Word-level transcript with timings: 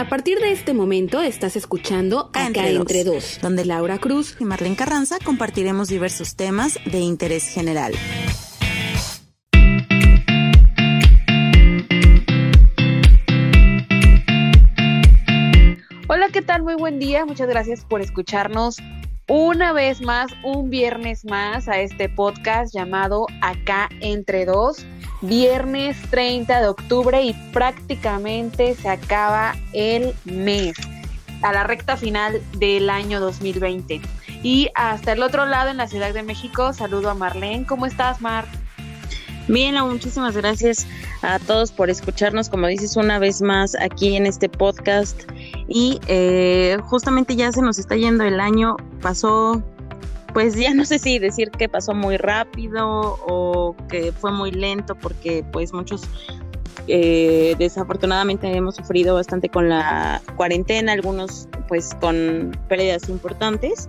A 0.00 0.08
partir 0.08 0.38
de 0.38 0.50
este 0.50 0.72
momento 0.72 1.20
estás 1.20 1.56
escuchando 1.56 2.30
Acá, 2.32 2.46
entre, 2.46 3.04
dos, 3.04 3.38
donde 3.42 3.66
Laura 3.66 3.98
Cruz 3.98 4.34
y 4.40 4.46
Marlene 4.46 4.74
Carranza 4.74 5.18
compartiremos 5.22 5.88
diversos 5.88 6.36
temas 6.36 6.78
de 6.86 7.00
interés 7.00 7.46
general. 7.46 7.92
Hola, 16.08 16.28
¿qué 16.32 16.40
tal? 16.40 16.62
Muy 16.62 16.76
buen 16.76 16.98
día. 16.98 17.26
Muchas 17.26 17.48
gracias 17.48 17.84
por 17.84 18.00
escucharnos 18.00 18.78
una 19.30 19.72
vez 19.72 20.00
más, 20.00 20.32
un 20.42 20.70
viernes 20.70 21.24
más 21.24 21.68
a 21.68 21.78
este 21.78 22.08
podcast 22.08 22.74
llamado 22.74 23.28
Acá 23.42 23.88
entre 24.00 24.44
dos 24.44 24.84
viernes 25.22 25.96
30 26.10 26.60
de 26.60 26.66
octubre 26.66 27.22
y 27.22 27.32
prácticamente 27.52 28.74
se 28.74 28.88
acaba 28.88 29.54
el 29.72 30.16
mes, 30.24 30.74
a 31.42 31.52
la 31.52 31.62
recta 31.62 31.96
final 31.96 32.42
del 32.58 32.90
año 32.90 33.20
2020. 33.20 34.00
Y 34.42 34.68
hasta 34.74 35.12
el 35.12 35.22
otro 35.22 35.46
lado, 35.46 35.70
en 35.70 35.76
la 35.76 35.86
Ciudad 35.86 36.12
de 36.12 36.24
México, 36.24 36.72
saludo 36.72 37.08
a 37.08 37.14
Marlene. 37.14 37.66
¿Cómo 37.66 37.86
estás, 37.86 38.20
Mar? 38.20 38.46
Bien, 39.50 39.74
muchísimas 39.84 40.36
gracias 40.36 40.86
a 41.22 41.40
todos 41.40 41.72
por 41.72 41.90
escucharnos, 41.90 42.48
como 42.48 42.68
dices, 42.68 42.96
una 42.96 43.18
vez 43.18 43.42
más 43.42 43.74
aquí 43.74 44.14
en 44.14 44.24
este 44.24 44.48
podcast. 44.48 45.22
Y 45.66 45.98
eh, 46.06 46.78
justamente 46.84 47.34
ya 47.34 47.50
se 47.50 47.60
nos 47.60 47.76
está 47.80 47.96
yendo 47.96 48.22
el 48.22 48.38
año, 48.38 48.76
pasó 49.02 49.60
pues 50.32 50.54
ya 50.54 50.72
no 50.72 50.84
sé 50.84 51.00
si 51.00 51.18
decir 51.18 51.50
que 51.50 51.68
pasó 51.68 51.92
muy 51.94 52.16
rápido 52.16 53.18
o 53.26 53.74
que 53.88 54.12
fue 54.12 54.30
muy 54.30 54.52
lento 54.52 54.94
porque 54.94 55.44
pues 55.50 55.72
muchos 55.72 56.02
eh, 56.86 57.56
desafortunadamente 57.58 58.46
hemos 58.56 58.76
sufrido 58.76 59.16
bastante 59.16 59.48
con 59.48 59.68
la 59.68 60.22
cuarentena, 60.36 60.92
algunos 60.92 61.48
pues 61.66 61.96
con 62.00 62.56
pérdidas 62.68 63.08
importantes. 63.08 63.88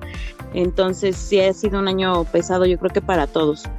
Entonces 0.55 1.16
sí 1.16 1.39
ha 1.39 1.53
sido 1.53 1.77
un 1.77 1.88
año 1.88 2.23
pesado 2.23 2.66
yo 2.66 2.80
creo 2.80 2.91
que 2.91 3.02
para 3.02 3.27
todos. 3.27 3.69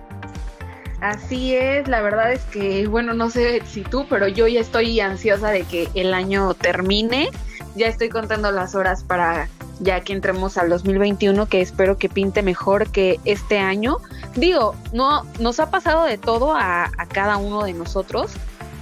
Así 1.03 1.57
es, 1.57 1.89
la 1.89 2.01
verdad 2.01 2.33
es 2.33 2.45
que, 2.45 2.87
bueno, 2.87 3.13
no 3.13 3.29
sé 3.29 3.61
si 3.67 3.83
tú, 3.83 4.07
pero 4.09 4.29
yo 4.29 4.47
ya 4.47 4.61
estoy 4.61 5.01
ansiosa 5.01 5.51
de 5.51 5.65
que 5.65 5.89
el 5.95 6.15
año 6.15 6.55
termine. 6.55 7.29
Ya 7.75 7.89
estoy 7.89 8.09
contando 8.09 8.53
las 8.53 8.77
horas 8.77 9.03
para 9.03 9.49
ya 9.81 10.01
que 10.03 10.13
entremos 10.13 10.57
al 10.59 10.69
2021, 10.69 11.47
que 11.47 11.61
espero 11.61 11.99
que 11.99 12.09
pinte 12.09 12.43
mejor 12.43 12.87
que 12.93 13.19
este 13.25 13.59
año. 13.59 13.97
Digo, 14.37 14.77
no, 14.93 15.25
nos 15.41 15.59
ha 15.59 15.73
pasado 15.73 16.05
de 16.05 16.19
todo 16.19 16.55
a, 16.55 16.89
cada 17.13 17.37
uno 17.37 17.65
de 17.65 17.73
nosotros. 17.73 18.31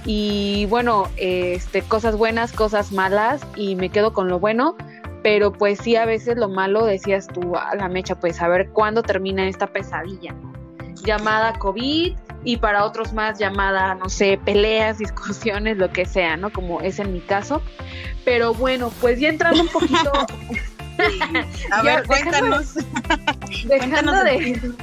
Y 0.05 0.67
bueno, 0.67 1.07
este, 1.17 1.81
cosas 1.81 2.15
buenas, 2.15 2.51
cosas 2.51 2.91
malas, 2.91 3.41
y 3.55 3.75
me 3.75 3.89
quedo 3.89 4.13
con 4.13 4.27
lo 4.27 4.39
bueno, 4.39 4.75
pero 5.23 5.51
pues 5.51 5.79
sí, 5.79 5.95
a 5.95 6.05
veces 6.05 6.37
lo 6.37 6.49
malo, 6.49 6.85
decías 6.85 7.25
tú 7.25 7.55
a 7.55 7.73
la 7.73 7.87
mecha, 7.87 8.13
pues 8.13 8.39
a 8.43 8.47
ver 8.47 8.69
cuándo 8.69 9.01
termina 9.01 9.47
esta 9.47 9.65
pesadilla, 9.65 10.35
Llamada 11.03 11.53
COVID, 11.53 12.15
y 12.43 12.57
para 12.57 12.85
otros 12.85 13.13
más 13.13 13.37
llamada, 13.37 13.95
no 13.95 14.09
sé, 14.09 14.39
peleas, 14.43 14.97
discusiones, 14.99 15.77
lo 15.77 15.91
que 15.91 16.05
sea, 16.05 16.37
¿no? 16.37 16.51
Como 16.51 16.81
es 16.81 16.99
en 16.99 17.13
mi 17.13 17.21
caso. 17.21 17.61
Pero 18.25 18.53
bueno, 18.53 18.91
pues 19.01 19.19
ya 19.19 19.29
entrando 19.29 19.61
un 19.61 19.69
poquito 19.69 20.11
A 21.71 21.81
ver, 21.81 22.05
cuéntanos. 22.05 22.75
Dejando, 23.65 24.23
de. 24.23 24.73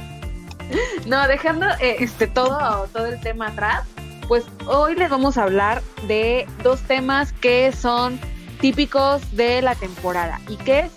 No, 1.05 1.27
dejando 1.27 1.65
eh, 1.79 1.97
este 1.99 2.27
todo, 2.27 2.87
todo 2.93 3.05
el 3.07 3.19
tema 3.21 3.47
atrás, 3.47 3.83
pues 4.27 4.45
hoy 4.67 4.95
les 4.95 5.09
vamos 5.09 5.37
a 5.37 5.43
hablar 5.43 5.81
de 6.07 6.47
dos 6.63 6.81
temas 6.81 7.33
que 7.33 7.71
son 7.71 8.19
típicos 8.59 9.35
de 9.35 9.61
la 9.61 9.75
temporada 9.75 10.39
y 10.47 10.57
que 10.57 10.81
es 10.81 10.91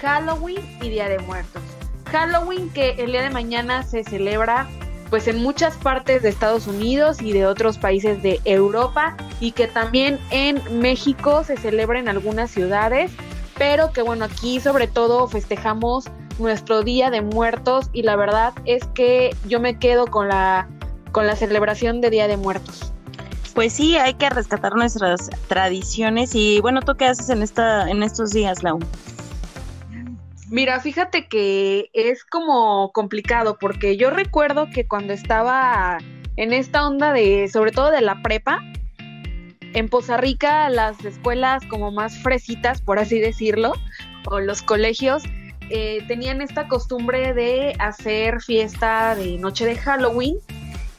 Halloween 0.00 0.64
y 0.80 0.90
Día 0.90 1.08
de 1.08 1.18
Muertos. 1.18 1.62
Halloween 2.10 2.70
que 2.70 2.90
el 2.98 3.12
día 3.12 3.22
de 3.22 3.30
mañana 3.30 3.82
se 3.82 4.04
celebra 4.04 4.68
pues 5.10 5.26
en 5.26 5.42
muchas 5.42 5.76
partes 5.76 6.22
de 6.22 6.28
Estados 6.28 6.66
Unidos 6.66 7.22
y 7.22 7.32
de 7.32 7.46
otros 7.46 7.78
países 7.78 8.22
de 8.22 8.40
Europa 8.44 9.16
y 9.40 9.52
que 9.52 9.66
también 9.66 10.18
en 10.30 10.60
México 10.80 11.44
se 11.44 11.56
celebra 11.56 11.98
en 11.98 12.08
algunas 12.08 12.50
ciudades 12.50 13.10
pero 13.58 13.92
que 13.92 14.02
bueno, 14.02 14.24
aquí 14.24 14.60
sobre 14.60 14.86
todo 14.86 15.26
festejamos 15.26 16.04
nuestro 16.38 16.82
Día 16.82 17.10
de 17.10 17.20
Muertos 17.20 17.90
y 17.92 18.02
la 18.02 18.16
verdad 18.16 18.52
es 18.64 18.84
que 18.94 19.34
yo 19.46 19.60
me 19.60 19.78
quedo 19.78 20.06
con 20.06 20.28
la 20.28 20.68
con 21.12 21.26
la 21.26 21.36
celebración 21.36 22.00
de 22.00 22.10
Día 22.10 22.28
de 22.28 22.36
Muertos. 22.36 22.92
Pues 23.54 23.72
sí, 23.72 23.96
hay 23.96 24.14
que 24.14 24.30
rescatar 24.30 24.74
nuestras 24.76 25.30
tradiciones 25.48 26.34
y 26.34 26.60
bueno, 26.60 26.80
¿tú 26.82 26.94
qué 26.94 27.06
haces 27.06 27.28
en 27.28 27.42
esta 27.42 27.90
en 27.90 28.02
estos 28.02 28.30
días, 28.30 28.62
Lau? 28.62 28.78
Mira, 30.50 30.80
fíjate 30.80 31.28
que 31.28 31.90
es 31.92 32.24
como 32.24 32.90
complicado 32.92 33.58
porque 33.60 33.98
yo 33.98 34.10
recuerdo 34.10 34.70
que 34.70 34.86
cuando 34.86 35.12
estaba 35.12 35.98
en 36.36 36.52
esta 36.54 36.86
onda 36.86 37.12
de 37.12 37.48
sobre 37.48 37.70
todo 37.70 37.90
de 37.90 38.00
la 38.00 38.22
prepa, 38.22 38.60
en 39.74 39.88
Poza 39.88 40.16
Rica 40.16 40.70
las 40.70 41.04
escuelas 41.04 41.62
como 41.66 41.90
más 41.90 42.16
fresitas, 42.18 42.80
por 42.80 42.98
así 42.98 43.18
decirlo, 43.18 43.74
o 44.26 44.40
los 44.40 44.62
colegios, 44.62 45.22
eh, 45.70 46.02
tenían 46.08 46.40
esta 46.40 46.66
costumbre 46.66 47.34
de 47.34 47.74
hacer 47.78 48.40
fiesta 48.40 49.14
de 49.14 49.36
noche 49.36 49.66
de 49.66 49.76
Halloween 49.76 50.36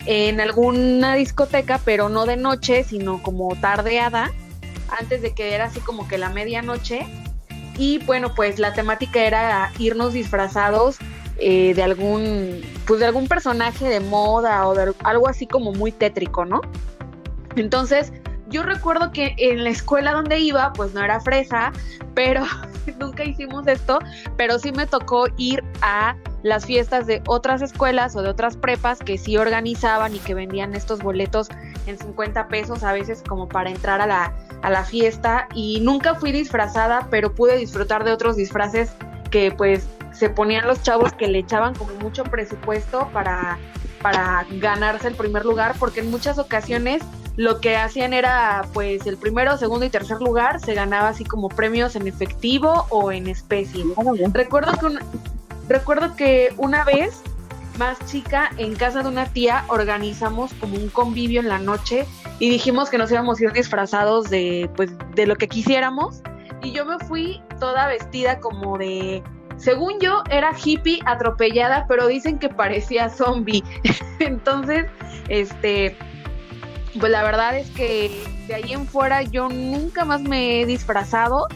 en 0.05 0.39
alguna 0.39 1.15
discoteca, 1.15 1.79
pero 1.83 2.09
no 2.09 2.25
de 2.25 2.37
noche, 2.37 2.83
sino 2.83 3.21
como 3.23 3.55
tardeada, 3.55 4.31
antes 4.99 5.23
de 5.23 5.33
que 5.33 5.55
era 5.55 5.65
así 5.65 5.79
como 5.79 6.07
que 6.07 6.19
la 6.19 6.29
medianoche. 6.29 7.07
Y 7.77 7.99
bueno, 7.99 8.33
pues 8.35 8.59
la 8.59 8.73
temática 8.73 9.23
era 9.23 9.71
irnos 9.79 10.13
disfrazados 10.13 10.97
eh, 11.37 11.73
de 11.73 11.83
algún, 11.83 12.61
pues 12.85 12.99
de 12.99 13.05
algún 13.05 13.27
personaje 13.27 13.87
de 13.87 13.99
moda 14.01 14.67
o 14.67 14.75
de 14.75 14.93
algo 15.03 15.29
así 15.29 15.47
como 15.47 15.71
muy 15.71 15.91
tétrico, 15.91 16.45
¿no? 16.45 16.61
Entonces, 17.55 18.11
yo 18.49 18.63
recuerdo 18.63 19.11
que 19.11 19.35
en 19.37 19.63
la 19.63 19.69
escuela 19.69 20.11
donde 20.11 20.39
iba, 20.39 20.73
pues 20.73 20.93
no 20.93 21.03
era 21.03 21.19
fresa, 21.21 21.71
pero 22.13 22.43
nunca 22.99 23.23
hicimos 23.23 23.67
esto, 23.67 23.99
pero 24.37 24.59
sí 24.59 24.71
me 24.71 24.85
tocó 24.85 25.27
ir 25.37 25.63
a 25.81 26.15
las 26.43 26.65
fiestas 26.65 27.05
de 27.05 27.21
otras 27.27 27.61
escuelas 27.61 28.15
o 28.15 28.21
de 28.21 28.29
otras 28.29 28.57
prepas 28.57 28.99
que 28.99 29.17
sí 29.17 29.37
organizaban 29.37 30.15
y 30.15 30.19
que 30.19 30.33
vendían 30.33 30.73
estos 30.73 30.99
boletos 30.99 31.49
en 31.85 31.97
50 31.97 32.47
pesos 32.47 32.83
a 32.83 32.93
veces 32.93 33.23
como 33.27 33.49
para 33.49 33.69
entrar 33.69 34.01
a 34.01 34.07
la, 34.07 34.33
a 34.61 34.69
la 34.69 34.83
fiesta 34.83 35.47
y 35.53 35.79
nunca 35.81 36.15
fui 36.15 36.31
disfrazada, 36.31 37.07
pero 37.09 37.33
pude 37.33 37.57
disfrutar 37.57 38.03
de 38.03 38.11
otros 38.11 38.35
disfraces 38.35 38.91
que 39.31 39.51
pues 39.51 39.87
se 40.11 40.29
ponían 40.29 40.67
los 40.67 40.81
chavos 40.81 41.13
que 41.13 41.27
le 41.27 41.39
echaban 41.39 41.75
como 41.75 41.93
mucho 41.95 42.23
presupuesto 42.23 43.09
para, 43.13 43.57
para 44.01 44.45
ganarse 44.51 45.07
el 45.07 45.15
primer 45.15 45.45
lugar, 45.45 45.75
porque 45.79 45.99
en 45.99 46.09
muchas 46.09 46.39
ocasiones 46.39 47.03
lo 47.35 47.61
que 47.61 47.77
hacían 47.77 48.13
era 48.13 48.65
pues 48.73 49.07
el 49.07 49.17
primero, 49.17 49.55
segundo 49.57 49.85
y 49.85 49.89
tercer 49.89 50.19
lugar 50.19 50.59
se 50.59 50.73
ganaba 50.73 51.09
así 51.09 51.23
como 51.23 51.47
premios 51.47 51.95
en 51.95 52.07
efectivo 52.07 52.85
o 52.89 53.13
en 53.13 53.27
especie. 53.27 53.85
Recuerdo 54.33 54.73
que 54.73 54.99
recuerdo 55.69 56.15
que 56.15 56.53
una 56.57 56.83
vez 56.83 57.21
más 57.77 57.97
chica 58.07 58.51
en 58.57 58.75
casa 58.75 59.03
de 59.03 59.09
una 59.09 59.25
tía 59.27 59.63
organizamos 59.69 60.53
como 60.55 60.75
un 60.75 60.89
convivio 60.89 61.39
en 61.39 61.47
la 61.47 61.59
noche 61.59 62.05
y 62.39 62.49
dijimos 62.49 62.89
que 62.89 62.97
nos 62.97 63.09
íbamos 63.11 63.39
a 63.39 63.43
ir 63.45 63.53
disfrazados 63.53 64.29
de 64.29 64.69
pues 64.75 64.91
de 65.15 65.25
lo 65.25 65.37
que 65.37 65.47
quisiéramos 65.47 66.21
y 66.61 66.73
yo 66.73 66.85
me 66.85 66.99
fui 66.99 67.41
toda 67.59 67.87
vestida 67.87 68.39
como 68.39 68.77
de 68.77 69.23
según 69.55 69.99
yo 69.99 70.23
era 70.29 70.53
hippie 70.57 71.01
atropellada, 71.05 71.85
pero 71.87 72.07
dicen 72.07 72.39
que 72.39 72.47
parecía 72.47 73.09
zombie. 73.09 73.61
Entonces, 74.19 74.85
este 75.27 75.97
pues 76.99 77.11
la 77.11 77.23
verdad 77.23 77.57
es 77.57 77.69
que 77.71 78.09
de 78.47 78.55
ahí 78.55 78.73
en 78.73 78.87
fuera 78.87 79.21
yo 79.21 79.47
nunca 79.47 80.05
más 80.05 80.21
me 80.21 80.61
he 80.61 80.65
disfrazado 80.65 81.47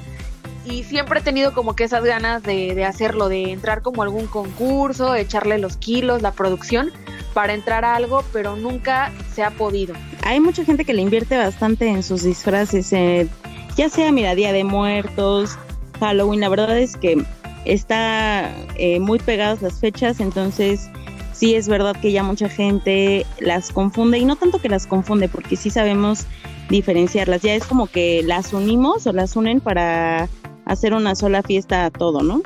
y 0.66 0.84
siempre 0.84 1.20
he 1.20 1.24
tenido 1.24 1.54
como 1.54 1.76
que 1.76 1.84
esas 1.84 2.04
ganas 2.04 2.44
de, 2.44 2.86
hacerlo, 2.86 3.30
de 3.30 3.52
entrar 3.52 3.82
como 3.82 4.04
algún 4.04 4.28
concurso, 4.28 5.16
echarle 5.16 5.58
los 5.58 5.78
kilos, 5.78 6.22
la 6.22 6.32
producción 6.32 6.92
para 7.34 7.54
entrar 7.54 7.84
a 7.84 7.96
algo, 7.96 8.24
pero 8.32 8.56
nunca 8.56 9.12
se 9.34 9.44
ha 9.44 9.52
podido. 9.52 9.96
Hay 10.24 10.40
mucha 10.40 10.64
gente 10.64 10.86
que 10.86 10.94
le 10.94 11.02
invierte 11.02 11.38
bastante 11.38 11.88
en 11.88 12.04
sus 12.04 12.24
disfraces, 12.24 12.94
eh, 12.94 13.28
ya 13.76 13.90
sea, 13.90 14.12
mira, 14.12 14.36
Día 14.36 14.54
de 14.54 14.64
Muertos, 14.64 15.58
Halloween, 16.00 16.40
la 16.40 16.50
verdad 16.50 16.78
es 16.78 16.96
que 16.96 17.26
está 17.66 18.52
eh, 18.76 19.00
muy 19.00 19.20
pegadas 19.20 19.62
las 19.62 19.80
fechas, 19.80 20.20
entonces 20.20 20.90
sí 21.34 21.56
es 21.56 21.68
verdad 21.68 21.96
que 22.00 22.12
ya 22.12 22.24
mucha 22.24 22.50
gente 22.50 23.26
las 23.40 23.72
confunde 23.72 24.20
y 24.20 24.26
no 24.26 24.36
tanto 24.36 24.60
que 24.60 24.70
las 24.70 24.86
confunde 24.86 25.28
porque 25.28 25.56
sí 25.56 25.70
sabemos 25.70 26.26
diferenciarlas, 26.70 27.42
ya 27.42 27.54
es 27.56 27.66
como 27.66 27.88
que 27.88 28.22
las 28.24 28.54
unimos 28.54 29.08
o 29.08 29.14
las 29.14 29.36
unen 29.36 29.60
para 29.60 30.30
hacer 30.66 30.94
una 30.94 31.16
sola 31.16 31.44
fiesta 31.44 31.86
a 31.86 31.92
todo, 31.92 32.22
¿no? 32.22 32.42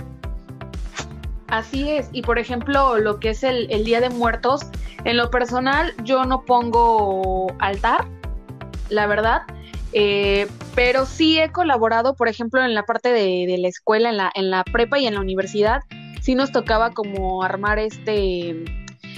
Así 1.48 1.90
es, 1.90 2.10
y 2.12 2.22
por 2.24 2.40
ejemplo 2.40 2.98
lo 2.98 3.19
que 3.19 3.30
es 3.30 3.44
el, 3.44 3.68
el 3.72 3.84
Día 3.86 4.02
de 4.02 4.10
Muertos, 4.10 4.62
en 5.06 5.16
lo 5.18 5.30
personal 5.30 5.94
yo 6.04 6.25
no 6.25 6.44
pongo 6.44 7.48
altar, 7.60 8.06
la 8.90 9.08
verdad, 9.08 9.42
Eh, 9.94 10.48
pero 10.75 11.06
sí 11.06 11.40
he 11.40 11.50
colaborado, 11.50 12.14
por 12.14 12.28
ejemplo, 12.28 12.62
en 12.62 12.74
la 12.74 12.84
parte 12.84 13.10
de, 13.10 13.46
de, 13.48 13.58
la 13.58 13.69
escuela, 13.69 14.10
en 14.10 14.18
la, 14.18 14.30
en 14.36 14.50
la 14.52 14.63
prepa 14.66 15.00
y 15.00 15.08
en 15.08 15.13
la 15.13 15.22
universidad, 15.22 15.81
sí 16.22 16.36
nos 16.36 16.52
tocaba 16.52 16.92
como 16.92 17.42
armar 17.42 17.80
este 17.80 18.66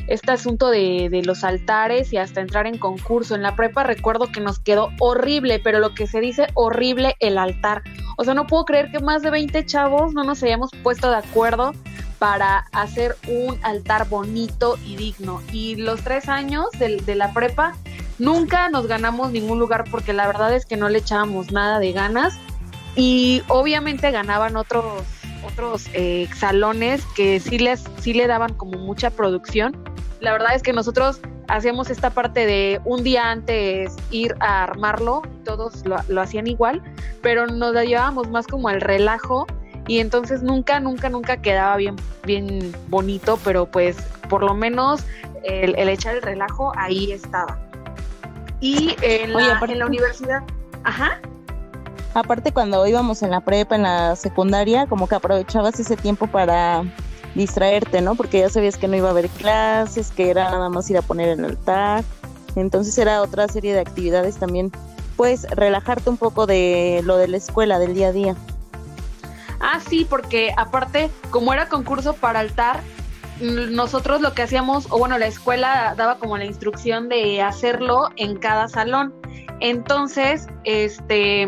este 0.10 0.32
asunto 0.32 0.70
de, 0.70 1.08
de, 1.10 1.24
los 1.24 1.44
altares 1.44 2.12
y 2.12 2.18
hasta 2.18 2.42
entrar 2.42 2.66
en 2.66 2.78
concurso. 2.78 3.36
En 3.36 3.44
la 3.44 3.56
prepa 3.56 3.84
recuerdo 3.84 4.28
que 4.32 4.42
nos 4.42 4.60
quedó 4.60 4.90
horrible, 5.00 5.60
pero 5.60 5.80
lo 5.80 5.94
que 5.94 6.08
se 6.08 6.20
dice 6.20 6.48
horrible 6.56 7.16
el 7.20 7.38
altar. 7.38 7.84
O 8.18 8.26
sea, 8.26 8.34
no 8.34 8.48
puedo 8.48 8.66
creer 8.66 8.92
que 8.92 9.00
más 9.00 9.22
de 9.22 9.30
20 9.30 9.66
chavos 9.66 10.14
no 10.14 10.24
nos 10.24 10.42
hayamos 10.44 10.72
puesto 10.84 11.10
de 11.10 11.18
acuerdo 11.18 11.74
para 12.18 12.66
hacer 12.72 13.16
un 13.28 13.58
altar 13.64 14.10
bonito 14.10 14.78
y 14.86 14.96
digno. 14.98 15.42
Y 15.54 15.76
los 15.76 16.02
tres 16.02 16.28
años 16.28 16.66
de, 16.80 16.98
de 16.98 17.16
la 17.16 17.32
prepa 17.32 17.76
nunca 18.18 18.68
nos 18.70 18.88
ganamos 18.88 19.32
ningún 19.32 19.60
lugar 19.60 19.86
porque 19.90 20.12
la 20.12 20.28
verdad 20.28 20.54
es 20.54 20.66
que 20.66 20.76
no 20.76 20.90
le 20.90 21.00
echábamos 21.00 21.52
nada 21.52 21.80
de 21.80 21.94
ganas 21.94 22.38
y 22.96 23.44
obviamente 23.48 24.12
ganaban 24.12 24.58
otros 24.58 25.04
otros 25.52 25.88
eh, 25.94 26.28
salones 26.36 27.04
que 27.16 27.40
sí 27.40 27.60
les 27.60 27.84
sí 28.00 28.14
le 28.14 28.28
daban 28.28 28.54
como 28.54 28.78
mucha 28.80 29.10
producción 29.10 29.76
la 30.20 30.34
verdad 30.34 30.56
es 30.56 30.64
que 30.64 30.74
nosotros 30.74 31.22
hacíamos 31.48 31.90
esta 31.90 32.10
parte 32.10 32.46
de 32.46 32.82
un 32.86 33.04
día 33.04 33.32
antes 33.32 33.96
ir 34.12 34.36
a 34.40 34.64
armarlo, 34.64 35.22
todos 35.46 35.84
lo, 35.86 36.22
hacían 36.22 36.48
igual, 36.48 36.82
pero 37.22 37.48
nos 37.48 37.74
la 37.74 37.84
llevábamos 37.84 38.30
más 38.30 38.48
como 38.48 38.68
al 38.70 38.82
relajo 38.82 39.48
y 39.88 40.00
entonces 40.00 40.44
nunca, 40.44 40.80
nunca, 40.80 41.10
nunca 41.10 41.42
quedaba 41.42 41.78
bien, 41.78 41.96
bien 42.26 42.74
bonito, 42.90 43.40
pero 43.44 43.66
pues 43.66 43.98
por 44.30 44.44
lo 44.44 44.54
menos 44.54 45.04
el, 45.44 45.76
echar 45.90 46.16
el 46.16 46.22
relajo 46.22 46.72
ahí 46.78 47.12
estaba. 47.12 47.58
Y 48.62 48.96
en, 49.02 49.34
la, 49.34 49.60
en 49.68 49.80
la 49.80 49.86
universidad, 49.86 50.44
ajá. 50.84 51.20
Aparte 52.14 52.52
cuando 52.52 52.86
íbamos 52.88 53.22
en 53.22 53.32
la 53.32 53.42
prepa, 53.42 53.76
en 53.76 53.84
la 53.84 54.16
secundaria, 54.16 54.88
como 54.88 55.08
que 55.08 55.16
aprovechabas 55.16 55.80
ese 55.80 55.96
tiempo 55.96 56.28
para 56.28 56.84
distraerte, 57.36 58.02
¿no? 58.02 58.16
Porque 58.16 58.40
ya 58.40 58.50
sabías 58.50 58.78
que 58.78 58.88
no 58.88 58.96
iba 58.96 59.08
a 59.08 59.12
haber 59.12 59.30
clases, 59.30 60.12
que 60.12 60.30
era 60.30 60.50
nada 60.50 60.70
más 60.70 60.90
ir 60.90 60.98
a 60.98 61.02
poner 61.02 61.30
el 61.30 61.46
altar. 61.46 62.04
Entonces 62.56 62.98
era 62.98 63.22
otra 63.22 63.48
serie 63.48 63.74
de 63.74 63.80
actividades 63.80 64.38
también, 64.38 64.72
pues 65.16 65.44
relajarte 65.52 66.10
un 66.10 66.18
poco 66.18 66.48
de 66.48 67.02
lo 67.04 67.18
de 67.18 67.28
la 67.28 67.38
escuela, 67.38 67.78
del 67.78 67.94
día 67.94 68.08
a 68.08 68.12
día. 68.12 68.36
Ah, 69.60 69.80
sí, 69.88 70.06
porque 70.10 70.54
aparte, 70.58 71.12
como 71.30 71.54
era 71.54 71.68
concurso 71.68 72.14
para 72.14 72.40
altar, 72.40 72.82
nosotros 73.40 74.22
lo 74.22 74.34
que 74.34 74.42
hacíamos, 74.42 74.88
o 74.90 74.98
bueno, 74.98 75.18
la 75.18 75.28
escuela 75.28 75.94
daba 75.96 76.18
como 76.18 76.38
la 76.38 76.46
instrucción 76.46 77.08
de 77.10 77.42
hacerlo 77.42 78.10
en 78.16 78.38
cada 78.38 78.68
salón. 78.68 79.14
Entonces, 79.60 80.48
este, 80.64 81.48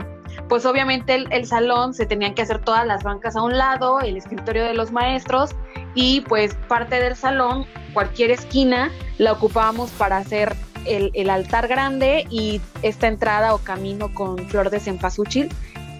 pues 0.52 0.66
obviamente 0.66 1.16
el, 1.16 1.32
el, 1.32 1.46
salón 1.46 1.94
se 1.94 2.06
tenían 2.06 2.34
que 2.34 2.42
hacer 2.42 2.60
todas 2.60 2.86
las 2.86 3.04
bancas 3.04 3.38
a 3.38 3.42
un 3.42 3.58
lado, 3.58 4.02
el 4.02 4.18
escritorio 4.18 4.66
de 4.66 4.74
los 4.74 4.92
maestros 4.92 5.52
y 5.96 6.20
pues 6.28 6.56
parte 6.68 7.00
del 7.00 7.16
salón, 7.16 7.66
cualquier 7.94 8.32
esquina, 8.32 8.92
la 9.18 9.32
ocupábamos 9.32 9.92
para 9.92 10.18
hacer 10.18 10.54
el, 10.84 11.10
el 11.14 11.30
altar 11.30 11.70
grande 11.70 12.28
y 12.30 12.60
esta 12.82 13.08
entrada 13.08 13.56
o 13.56 13.60
camino 13.60 14.14
con 14.14 14.40
flor 14.50 14.72
de 14.72 14.82
cempasúchil. 14.82 15.48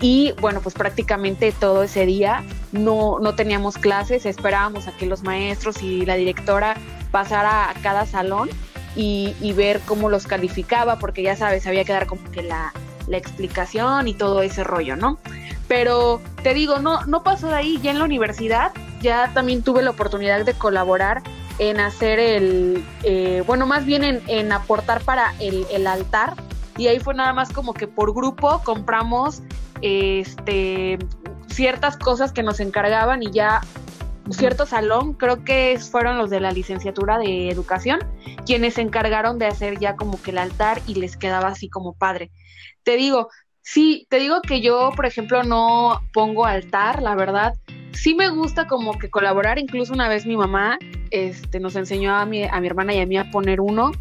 Y 0.02 0.34
bueno, 0.42 0.60
pues 0.60 0.76
prácticamente 0.76 1.54
todo 1.54 1.84
ese 1.84 2.06
día 2.06 2.44
no, 2.74 3.20
no 3.20 3.36
teníamos 3.36 3.78
clases, 3.78 4.26
esperábamos 4.26 4.86
a 4.86 4.92
que 4.98 5.06
los 5.06 5.24
maestros 5.24 5.82
y 5.82 6.06
la 6.06 6.16
directora 6.16 6.76
pasara 7.10 7.70
a 7.70 7.74
cada 7.76 8.06
salón 8.06 8.50
y, 8.98 9.34
y 9.40 9.54
ver 9.54 9.80
cómo 9.86 10.10
los 10.10 10.28
calificaba, 10.28 11.00
porque 11.00 11.24
ya 11.24 11.38
sabes, 11.38 11.66
había 11.68 11.86
que 11.86 11.94
dar 11.94 12.06
como 12.06 12.30
que 12.32 12.44
la, 12.44 12.74
la 13.12 13.18
explicación 13.18 14.08
y 14.08 14.14
todo 14.14 14.42
ese 14.42 14.64
rollo, 14.64 14.96
¿no? 14.96 15.20
Pero 15.68 16.22
te 16.44 16.54
digo, 16.54 16.80
no, 16.80 17.06
no 17.06 17.24
pasó 17.24 17.48
de 17.48 17.56
ahí, 17.56 17.80
ya 17.82 17.92
en 17.92 18.00
la 18.00 18.06
universidad 18.06 18.72
ya 19.02 19.32
también 19.34 19.64
tuve 19.64 19.82
la 19.82 19.92
oportunidad 19.92 20.46
de 20.46 20.54
colaborar 20.54 21.22
en 21.60 21.80
hacer 21.80 22.20
el, 22.20 22.84
eh, 23.04 23.44
bueno, 23.46 23.66
más 23.66 23.86
bien 23.86 24.22
en, 24.26 24.52
aportar 24.52 25.02
para 25.02 25.34
el, 25.40 25.66
el, 25.72 25.86
altar. 25.88 26.36
Y 26.78 26.88
ahí 26.88 27.00
fue 27.00 27.14
nada 27.14 27.34
más 27.34 27.52
como 27.52 27.74
que 27.74 27.88
por 27.88 28.14
grupo 28.14 28.62
compramos 28.64 29.42
este, 29.82 30.98
ciertas 31.48 31.98
cosas 31.98 32.32
que 32.32 32.44
nos 32.44 32.60
encargaban 32.60 33.22
y 33.22 33.32
ya 33.32 33.62
cierto 34.34 34.66
salón, 34.66 35.14
creo 35.14 35.44
que 35.44 35.78
fueron 35.80 36.18
los 36.18 36.30
de 36.30 36.40
la 36.40 36.52
licenciatura 36.52 37.18
de 37.18 37.50
educación, 37.50 38.00
quienes 38.46 38.76
se 38.76 38.82
encargaron 38.82 39.40
de 39.40 39.48
hacer 39.48 39.80
ya 39.80 39.96
como 39.96 40.22
que 40.22 40.32
el 40.32 40.38
altar 40.38 40.82
y 40.88 40.96
les 40.96 41.18
quedaba 41.18 41.50
así 41.50 41.70
como 41.70 41.94
padre. 41.94 42.32
Te 42.84 42.98
digo, 42.98 43.30
sí, 43.62 44.08
te 44.10 44.20
digo 44.20 44.42
que 44.42 44.62
yo, 44.62 44.92
por 44.96 45.06
ejemplo, 45.06 45.44
no 45.44 46.02
pongo 46.14 46.46
altar, 46.46 47.02
la 47.02 47.16
verdad, 47.16 47.54
sí 47.94 48.16
me 48.16 48.30
gusta 48.30 48.68
como 48.68 48.98
que 48.98 49.10
colaborar, 49.10 49.60
incluso 49.60 49.94
una 49.94 50.08
vez 50.08 50.26
mi 50.26 50.38
mamá 50.38 50.80
este, 51.12 51.60
nos 51.60 51.76
enseñó 51.76 52.16
a 52.16 52.26
mi, 52.26 52.44
a 52.44 52.60
mi 52.60 52.68
hermana 52.68 52.94
y 52.94 53.00
a 53.00 53.06
mí 53.06 53.18
a 53.18 53.30
poner 53.32 53.62
uno, 53.62 53.92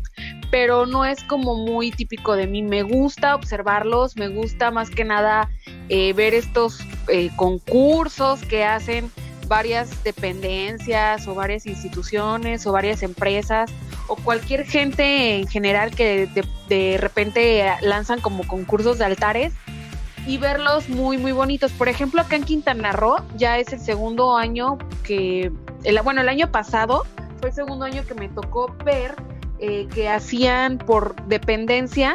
pero 0.50 0.86
no 0.86 1.04
es 1.04 1.22
como 1.24 1.54
muy 1.54 1.90
típico 1.90 2.36
de 2.36 2.46
mí. 2.46 2.62
Me 2.62 2.82
gusta 2.82 3.34
observarlos, 3.34 4.16
me 4.16 4.28
gusta 4.28 4.70
más 4.70 4.90
que 4.90 5.04
nada 5.04 5.48
eh, 5.88 6.12
ver 6.12 6.34
estos 6.34 6.80
eh, 7.08 7.30
concursos 7.36 8.44
que 8.44 8.64
hacen 8.64 9.10
varias 9.50 10.04
dependencias 10.04 11.26
o 11.26 11.34
varias 11.34 11.66
instituciones 11.66 12.64
o 12.68 12.72
varias 12.72 13.02
empresas 13.02 13.68
o 14.06 14.14
cualquier 14.14 14.64
gente 14.64 15.40
en 15.40 15.48
general 15.48 15.90
que 15.90 16.28
de, 16.68 16.96
repente 16.98 17.66
lanzan 17.82 18.20
como 18.20 18.46
concursos 18.46 18.98
de 18.98 19.06
altares 19.06 19.52
y 20.24 20.38
verlos 20.38 20.88
muy, 20.88 21.18
muy 21.18 21.32
bonitos. 21.32 21.72
Por 21.72 21.88
ejemplo, 21.88 22.20
acá 22.20 22.36
en 22.36 22.44
Quintana 22.44 22.92
Roo 22.92 23.16
ya 23.36 23.58
es 23.58 23.72
el 23.72 23.80
segundo 23.80 24.36
año 24.36 24.78
que, 25.02 25.50
el, 25.82 26.00
bueno, 26.02 26.20
el 26.20 26.28
año 26.28 26.52
pasado 26.52 27.04
fue 27.40 27.48
el 27.48 27.54
segundo 27.56 27.84
año 27.84 28.04
que 28.06 28.14
me 28.14 28.28
tocó 28.28 28.72
ver 28.84 29.16
eh, 29.58 29.88
que 29.92 30.08
hacían 30.08 30.78
por 30.78 31.16
dependencia 31.26 32.14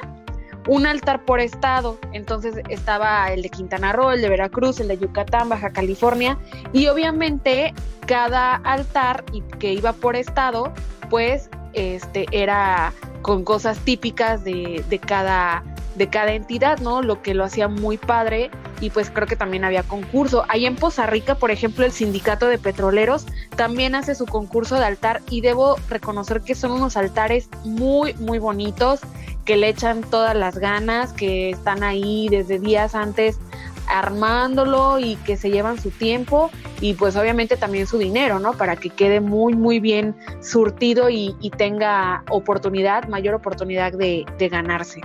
un 0.67 0.85
altar 0.85 1.25
por 1.25 1.39
estado. 1.39 1.97
Entonces 2.13 2.55
estaba 2.69 3.31
el 3.31 3.41
de 3.41 3.49
Quintana 3.49 3.93
Roo, 3.93 4.11
el 4.11 4.21
de 4.21 4.29
Veracruz, 4.29 4.79
el 4.79 4.87
de 4.87 4.97
Yucatán, 4.97 5.49
Baja 5.49 5.71
California. 5.71 6.37
Y 6.73 6.87
obviamente 6.87 7.73
cada 8.05 8.55
altar 8.55 9.23
que 9.59 9.73
iba 9.73 9.93
por 9.93 10.15
estado, 10.15 10.73
pues 11.09 11.49
este 11.73 12.25
era 12.31 12.93
con 13.21 13.43
cosas 13.43 13.79
típicas 13.79 14.43
de, 14.43 14.83
de 14.87 14.99
cada 14.99 15.63
de 15.95 16.09
cada 16.09 16.33
entidad, 16.33 16.79
¿no? 16.79 17.01
Lo 17.01 17.21
que 17.21 17.33
lo 17.33 17.43
hacía 17.43 17.67
muy 17.67 17.97
padre 17.97 18.51
y 18.81 18.89
pues 18.89 19.09
creo 19.09 19.27
que 19.27 19.35
también 19.35 19.63
había 19.63 19.83
concurso. 19.83 20.43
Ahí 20.49 20.65
en 20.65 20.75
Poza 20.75 21.05
Rica, 21.05 21.35
por 21.35 21.51
ejemplo, 21.51 21.85
el 21.85 21.91
sindicato 21.91 22.47
de 22.47 22.57
petroleros 22.57 23.25
también 23.55 23.95
hace 23.95 24.15
su 24.15 24.25
concurso 24.25 24.75
de 24.75 24.85
altar 24.85 25.21
y 25.29 25.41
debo 25.41 25.77
reconocer 25.89 26.41
que 26.41 26.55
son 26.55 26.71
unos 26.71 26.97
altares 26.97 27.49
muy, 27.63 28.13
muy 28.15 28.39
bonitos, 28.39 28.99
que 29.45 29.57
le 29.57 29.69
echan 29.69 30.01
todas 30.01 30.35
las 30.35 30.57
ganas, 30.57 31.13
que 31.13 31.51
están 31.51 31.83
ahí 31.83 32.27
desde 32.29 32.59
días 32.59 32.95
antes 32.95 33.39
armándolo 33.87 34.99
y 34.99 35.15
que 35.17 35.37
se 35.37 35.51
llevan 35.51 35.79
su 35.79 35.91
tiempo 35.91 36.49
y 36.81 36.95
pues 36.95 37.15
obviamente 37.15 37.55
también 37.55 37.87
su 37.87 37.97
dinero, 37.97 38.39
¿no? 38.39 38.53
Para 38.53 38.75
que 38.75 38.89
quede 38.89 39.21
muy, 39.21 39.53
muy 39.53 39.79
bien 39.79 40.15
surtido 40.41 41.09
y, 41.09 41.35
tenga 41.57 42.23
oportunidad, 42.29 43.07
mayor 43.07 43.35
oportunidad 43.35 43.93
de, 43.93 44.25
de 44.37 44.49
ganarse. 44.49 44.99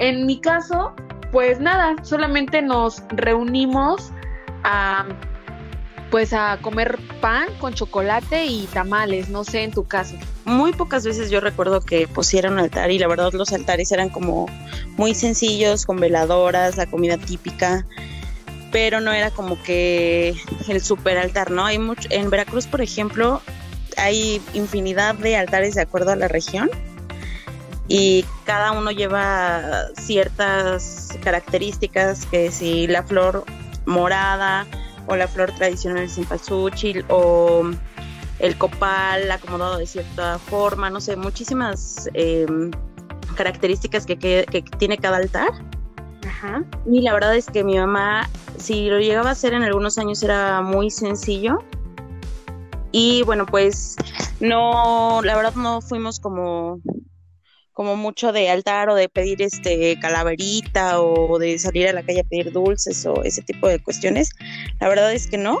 En 0.00 0.26
mi 0.26 0.40
caso, 0.40 0.94
pues 1.30 1.60
nada, 1.60 1.94
solamente 2.02 2.62
nos 2.62 3.02
reunimos 3.10 4.10
a 4.64 5.06
pues 6.10 6.32
a 6.32 6.58
comer 6.60 6.98
pan 7.20 7.46
con 7.60 7.72
chocolate 7.72 8.46
y 8.46 8.66
tamales, 8.66 9.28
no 9.28 9.44
sé 9.44 9.62
en 9.62 9.70
tu 9.70 9.84
caso. 9.84 10.16
Muy 10.44 10.72
pocas 10.72 11.04
veces 11.04 11.30
yo 11.30 11.38
recuerdo 11.40 11.82
que 11.82 12.08
pusieron 12.08 12.58
altar 12.58 12.90
y 12.90 12.98
la 12.98 13.06
verdad 13.06 13.32
los 13.32 13.52
altares 13.52 13.92
eran 13.92 14.08
como 14.08 14.46
muy 14.96 15.14
sencillos, 15.14 15.86
con 15.86 15.98
veladoras, 15.98 16.76
la 16.76 16.86
comida 16.86 17.16
típica, 17.16 17.86
pero 18.72 19.00
no 19.00 19.12
era 19.12 19.30
como 19.30 19.62
que 19.62 20.34
el 20.68 20.80
super 20.80 21.16
altar, 21.16 21.52
¿no? 21.52 21.64
Hay 21.64 21.78
mucho, 21.78 22.08
en 22.10 22.28
Veracruz, 22.28 22.66
por 22.66 22.80
ejemplo, 22.80 23.40
hay 23.96 24.42
infinidad 24.54 25.14
de 25.14 25.36
altares 25.36 25.76
de 25.76 25.82
acuerdo 25.82 26.10
a 26.10 26.16
la 26.16 26.26
región 26.26 26.70
y 27.92 28.24
cada 28.44 28.70
uno 28.70 28.92
lleva 28.92 29.88
ciertas 29.96 31.08
características, 31.24 32.24
que 32.26 32.52
si 32.52 32.86
la 32.86 33.02
flor 33.02 33.44
morada 33.84 34.64
o 35.08 35.16
la 35.16 35.26
flor 35.26 35.50
tradicional 35.56 36.08
cempasúchil 36.08 37.04
o 37.08 37.68
el 38.38 38.56
copal 38.56 39.28
acomodado 39.28 39.76
de 39.76 39.86
cierta 39.86 40.38
forma, 40.38 40.88
no 40.88 41.00
sé, 41.00 41.16
muchísimas 41.16 42.08
em, 42.14 42.70
características 43.34 44.06
que, 44.06 44.16
que, 44.16 44.62
tiene 44.78 44.96
cada 44.96 45.16
altar. 45.16 45.50
Ajá. 46.24 46.62
Y 46.86 47.00
la 47.00 47.12
verdad 47.12 47.34
es 47.34 47.46
que 47.46 47.64
mi 47.64 47.76
mamá, 47.76 48.30
si 48.56 48.88
lo 48.88 49.00
llegaba 49.00 49.30
a 49.30 49.32
hacer 49.32 49.52
en 49.52 49.64
algunos 49.64 49.98
años, 49.98 50.22
era 50.22 50.62
muy 50.62 50.92
sencillo. 50.92 51.58
Y 52.92 53.24
bueno, 53.24 53.46
pues 53.46 53.96
no, 54.38 55.22
la 55.24 55.34
verdad 55.34 55.56
no 55.56 55.80
fuimos 55.80 56.20
como 56.20 56.80
como 57.80 57.96
mucho 57.96 58.30
de 58.30 58.50
altar 58.50 58.90
o 58.90 58.94
de 58.94 59.08
pedir 59.08 59.40
este 59.40 59.98
calaverita 59.98 61.00
o 61.00 61.38
de 61.38 61.58
salir 61.58 61.88
a 61.88 61.94
la 61.94 62.02
calle 62.02 62.20
a 62.20 62.24
pedir 62.24 62.52
dulces 62.52 63.06
o 63.06 63.24
ese 63.24 63.40
tipo 63.40 63.68
de 63.68 63.78
cuestiones. 63.78 64.28
La 64.80 64.88
verdad 64.90 65.10
es 65.14 65.28
que 65.28 65.38
no. 65.38 65.60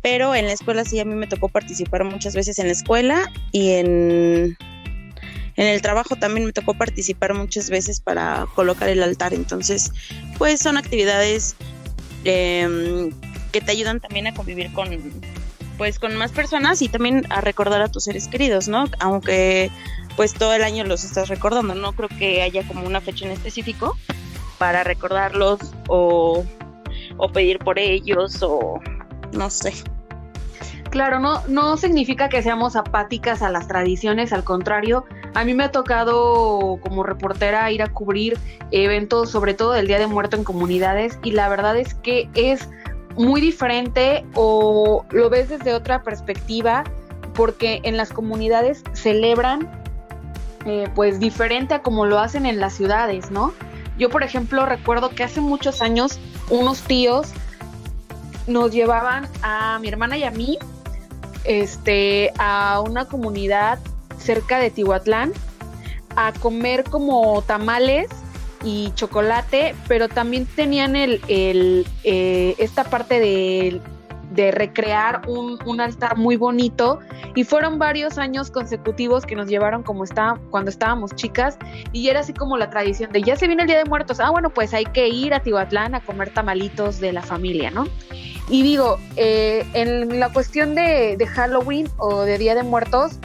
Pero 0.00 0.36
en 0.36 0.46
la 0.46 0.52
escuela 0.52 0.84
sí 0.84 1.00
a 1.00 1.04
mí 1.04 1.16
me 1.16 1.26
tocó 1.26 1.48
participar 1.48 2.04
muchas 2.04 2.36
veces 2.36 2.60
en 2.60 2.68
la 2.68 2.72
escuela 2.72 3.32
y 3.50 3.72
en, 3.72 4.56
en 5.56 5.66
el 5.66 5.82
trabajo 5.82 6.14
también 6.14 6.46
me 6.46 6.52
tocó 6.52 6.74
participar 6.74 7.34
muchas 7.34 7.68
veces 7.68 7.98
para 7.98 8.46
colocar 8.54 8.88
el 8.88 9.02
altar. 9.02 9.34
Entonces, 9.34 9.90
pues 10.38 10.60
son 10.60 10.76
actividades 10.76 11.56
em, 12.22 13.10
que 13.50 13.60
te 13.60 13.72
ayudan 13.72 13.98
también 13.98 14.28
a 14.28 14.34
convivir 14.34 14.72
con 14.72 14.88
pues 15.78 15.98
con 15.98 16.14
más 16.14 16.30
personas 16.30 16.82
y 16.82 16.88
también 16.88 17.26
a 17.30 17.40
recordar 17.40 17.80
a 17.80 17.88
tus 17.88 18.04
seres 18.04 18.28
queridos, 18.28 18.68
¿no? 18.68 18.84
Aunque 18.98 19.70
pues 20.16 20.34
todo 20.34 20.52
el 20.54 20.62
año 20.62 20.84
los 20.84 21.04
estás 21.04 21.28
recordando, 21.28 21.74
no 21.74 21.92
creo 21.92 22.08
que 22.08 22.42
haya 22.42 22.66
como 22.66 22.86
una 22.86 23.00
fecha 23.00 23.24
en 23.26 23.32
específico 23.32 23.96
para 24.58 24.84
recordarlos 24.84 25.60
o, 25.88 26.44
o 27.16 27.32
pedir 27.32 27.58
por 27.58 27.78
ellos 27.78 28.42
o 28.42 28.80
no 29.32 29.50
sé. 29.50 29.72
Claro, 30.90 31.20
no, 31.20 31.46
no 31.46 31.76
significa 31.76 32.28
que 32.28 32.42
seamos 32.42 32.74
apáticas 32.74 33.42
a 33.42 33.50
las 33.50 33.68
tradiciones, 33.68 34.32
al 34.32 34.42
contrario, 34.42 35.04
a 35.34 35.44
mí 35.44 35.54
me 35.54 35.64
ha 35.64 35.70
tocado 35.70 36.80
como 36.82 37.04
reportera 37.04 37.70
ir 37.70 37.82
a 37.82 37.88
cubrir 37.88 38.36
eventos, 38.72 39.30
sobre 39.30 39.54
todo 39.54 39.72
del 39.72 39.86
Día 39.86 40.00
de 40.00 40.08
Muerto 40.08 40.36
en 40.36 40.42
comunidades, 40.42 41.18
y 41.22 41.30
la 41.30 41.48
verdad 41.48 41.76
es 41.76 41.94
que 41.94 42.28
es 42.34 42.68
muy 43.16 43.40
diferente 43.40 44.24
o 44.34 45.04
lo 45.10 45.30
ves 45.30 45.48
desde 45.48 45.74
otra 45.74 46.02
perspectiva 46.02 46.84
porque 47.34 47.80
en 47.84 47.96
las 47.96 48.12
comunidades 48.12 48.82
celebran 48.92 49.79
eh, 50.66 50.88
pues 50.94 51.18
diferente 51.20 51.74
a 51.74 51.82
como 51.82 52.06
lo 52.06 52.18
hacen 52.18 52.46
en 52.46 52.60
las 52.60 52.74
ciudades, 52.74 53.30
¿no? 53.30 53.52
Yo 53.98 54.10
por 54.10 54.22
ejemplo 54.22 54.66
recuerdo 54.66 55.10
que 55.10 55.24
hace 55.24 55.40
muchos 55.40 55.82
años 55.82 56.18
unos 56.48 56.82
tíos 56.82 57.28
nos 58.46 58.72
llevaban 58.72 59.28
a 59.42 59.78
mi 59.80 59.88
hermana 59.88 60.16
y 60.16 60.24
a 60.24 60.30
mí 60.30 60.58
este 61.44 62.32
a 62.38 62.82
una 62.84 63.06
comunidad 63.06 63.78
cerca 64.18 64.58
de 64.58 64.70
Tihuatlán 64.70 65.32
a 66.16 66.32
comer 66.32 66.84
como 66.84 67.42
tamales 67.42 68.08
y 68.62 68.92
chocolate, 68.94 69.74
pero 69.88 70.08
también 70.08 70.46
tenían 70.46 70.96
el, 70.96 71.22
el 71.28 71.86
eh, 72.04 72.54
esta 72.58 72.84
parte 72.84 73.18
de, 73.18 73.80
de 74.30 74.50
recrear 74.50 75.22
un, 75.26 75.58
un, 75.66 75.80
altar 75.80 76.16
muy 76.16 76.36
bonito 76.36 77.00
y 77.34 77.44
fueron 77.44 77.78
varios 77.78 78.18
años 78.18 78.50
consecutivos 78.50 79.26
que 79.26 79.34
nos 79.34 79.48
llevaron 79.48 79.82
como 79.82 80.04
está, 80.04 80.38
cuando 80.50 80.70
estábamos 80.70 81.14
chicas 81.14 81.58
y 81.92 82.08
era 82.08 82.20
así 82.20 82.32
como 82.32 82.56
la 82.56 82.70
tradición 82.70 83.10
de 83.12 83.22
ya 83.22 83.36
se 83.36 83.46
viene 83.46 83.62
el 83.62 83.68
Día 83.68 83.78
de 83.78 83.84
Muertos, 83.84 84.20
ah 84.20 84.30
bueno 84.30 84.50
pues 84.50 84.72
hay 84.74 84.84
que 84.84 85.08
ir 85.08 85.34
a 85.34 85.40
Tihuatlán 85.40 85.94
a 85.94 86.00
comer 86.00 86.32
tamalitos 86.32 87.00
de 87.00 87.12
la 87.12 87.22
familia, 87.22 87.70
¿no? 87.70 87.86
Y 88.48 88.62
digo, 88.62 88.98
eh, 89.16 89.64
en 89.74 90.18
la 90.18 90.32
cuestión 90.32 90.74
de, 90.74 91.16
de 91.16 91.26
Halloween 91.26 91.88
o 91.98 92.22
de 92.22 92.36
Día 92.36 92.56
de 92.56 92.64
Muertos, 92.64 93.18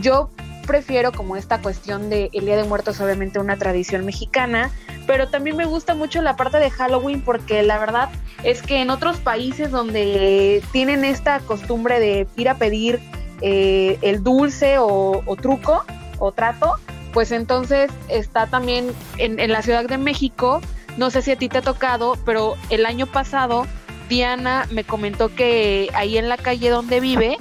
yo 0.00 0.30
prefiero 0.68 1.12
como 1.12 1.34
esta 1.36 1.62
cuestión 1.62 2.10
de 2.10 2.28
el 2.34 2.44
Día 2.44 2.56
de 2.58 2.64
Muertos, 2.64 3.00
obviamente 3.00 3.40
una 3.40 3.56
tradición 3.56 4.04
mexicana, 4.04 4.70
pero 5.06 5.28
también 5.28 5.56
me 5.56 5.64
gusta 5.64 5.94
mucho 5.94 6.20
la 6.20 6.36
parte 6.36 6.58
de 6.58 6.70
Halloween 6.70 7.22
porque 7.22 7.62
la 7.62 7.78
verdad 7.78 8.10
es 8.44 8.60
que 8.62 8.82
en 8.82 8.90
otros 8.90 9.16
países 9.16 9.70
donde 9.70 10.62
tienen 10.70 11.06
esta 11.06 11.40
costumbre 11.40 11.98
de 11.98 12.26
ir 12.36 12.50
a 12.50 12.56
pedir 12.56 13.00
eh, 13.40 13.98
el 14.02 14.22
dulce 14.22 14.76
o, 14.78 15.22
truco 15.40 15.84
o 16.18 16.32
trato, 16.32 16.74
pues 17.14 17.32
entonces 17.32 17.90
está 18.08 18.46
también 18.46 18.92
en, 19.16 19.40
en 19.40 19.50
la 19.50 19.62
Ciudad 19.62 19.86
de 19.86 19.96
México, 19.96 20.60
no 20.98 21.10
sé 21.10 21.22
si 21.22 21.30
a 21.30 21.36
ti 21.36 21.48
te 21.48 21.58
ha 21.58 21.62
tocado, 21.62 22.18
pero 22.26 22.56
el 22.68 22.84
año 22.84 23.06
pasado 23.06 23.66
Diana 24.10 24.66
me 24.70 24.84
comentó 24.84 25.34
que 25.34 25.88
ahí 25.94 26.18
en 26.18 26.28
la 26.28 26.36
calle 26.36 26.68
donde 26.68 27.00
vive, 27.00 27.38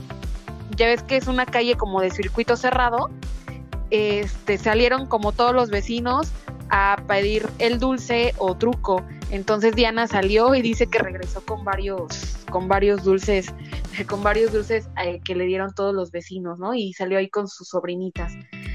ya 0.75 0.87
ves 0.87 1.03
que 1.03 1.17
es 1.17 1.27
una 1.27 1.45
calle 1.45 1.75
como 1.75 2.01
de 2.01 2.11
circuito 2.11 2.55
cerrado, 2.57 3.09
este, 3.89 4.57
salieron 4.57 5.05
como 5.05 5.31
todos 5.31 5.53
los 5.53 5.69
vecinos 5.69 6.31
a 6.69 6.97
pedir 7.07 7.47
el 7.59 7.79
dulce 7.79 8.33
o 8.37 8.55
truco. 8.55 9.03
Entonces 9.29 9.75
Diana 9.75 10.07
salió 10.07 10.55
y 10.55 10.61
dice 10.61 10.87
que 10.87 10.99
regresó 10.99 11.41
con 11.45 11.63
varios, 11.63 12.37
con 12.49 12.67
varios 12.67 13.03
dulces, 13.03 13.53
con 14.07 14.23
varios 14.23 14.51
dulces 14.51 14.89
eh, 15.03 15.21
que 15.23 15.35
le 15.35 15.45
dieron 15.45 15.73
todos 15.73 15.93
los 15.93 16.11
vecinos, 16.11 16.59
¿no? 16.59 16.73
Y 16.73 16.93
salió 16.93 17.17
ahí 17.17 17.29
con 17.29 17.47
sus 17.47 17.69
sobrinitas. 17.69 18.33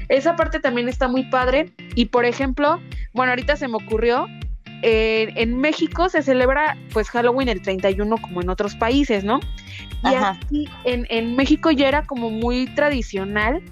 Esa 0.09 0.35
parte 0.35 0.59
también 0.59 0.89
está 0.89 1.07
muy 1.07 1.29
padre. 1.29 1.73
Y 1.95 2.05
por 2.05 2.25
ejemplo, 2.25 2.79
bueno, 3.13 3.31
ahorita 3.31 3.55
se 3.55 3.67
me 3.67 3.77
ocurrió, 3.77 4.27
eh, 4.85 5.31
en 5.35 5.57
México 5.59 6.09
se 6.09 6.21
celebra 6.21 6.77
pues 6.91 7.09
Halloween 7.09 7.47
el 7.47 7.61
31 7.61 8.17
como 8.17 8.41
en 8.41 8.49
otros 8.49 8.75
países, 8.75 9.23
¿no? 9.23 9.39
Y 10.03 10.13
aquí 10.15 10.67
en, 10.83 11.07
en 11.09 11.37
México 11.37 11.71
ya 11.71 11.87
era 11.87 12.05
como 12.05 12.29
muy 12.29 12.67
tradicional 12.67 13.63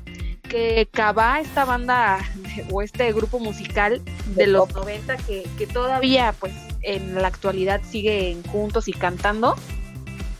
que 0.47 0.87
Cabá, 0.89 1.41
esta 1.41 1.65
banda 1.65 2.19
o 2.71 2.81
este 2.81 3.11
grupo 3.11 3.39
musical 3.39 4.01
de, 4.35 4.47
los 4.47 4.73
90 4.73 5.17
que, 5.17 5.45
que, 5.57 5.67
todavía 5.67 6.33
pues 6.39 6.53
en 6.81 7.15
la 7.15 7.27
actualidad 7.27 7.81
siguen 7.83 8.41
juntos 8.43 8.87
y 8.87 8.93
cantando, 8.93 9.55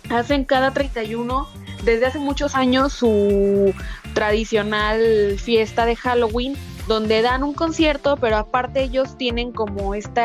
hacen 0.10 0.46
cada 0.46 0.72
31 0.72 1.50
desde 1.84 2.06
hace 2.06 2.20
muchos 2.20 2.56
años 2.56 2.94
su 2.94 3.74
tradicional 4.14 5.38
fiesta 5.38 5.86
de 5.86 5.98
Halloween 5.98 6.56
donde 6.92 7.22
dan 7.22 7.42
un 7.44 7.54
concierto, 7.54 8.18
pero 8.18 8.36
aparte 8.36 8.84
ellos 8.84 9.18
tienen 9.18 9.54
como 9.54 9.96
este 9.96 10.22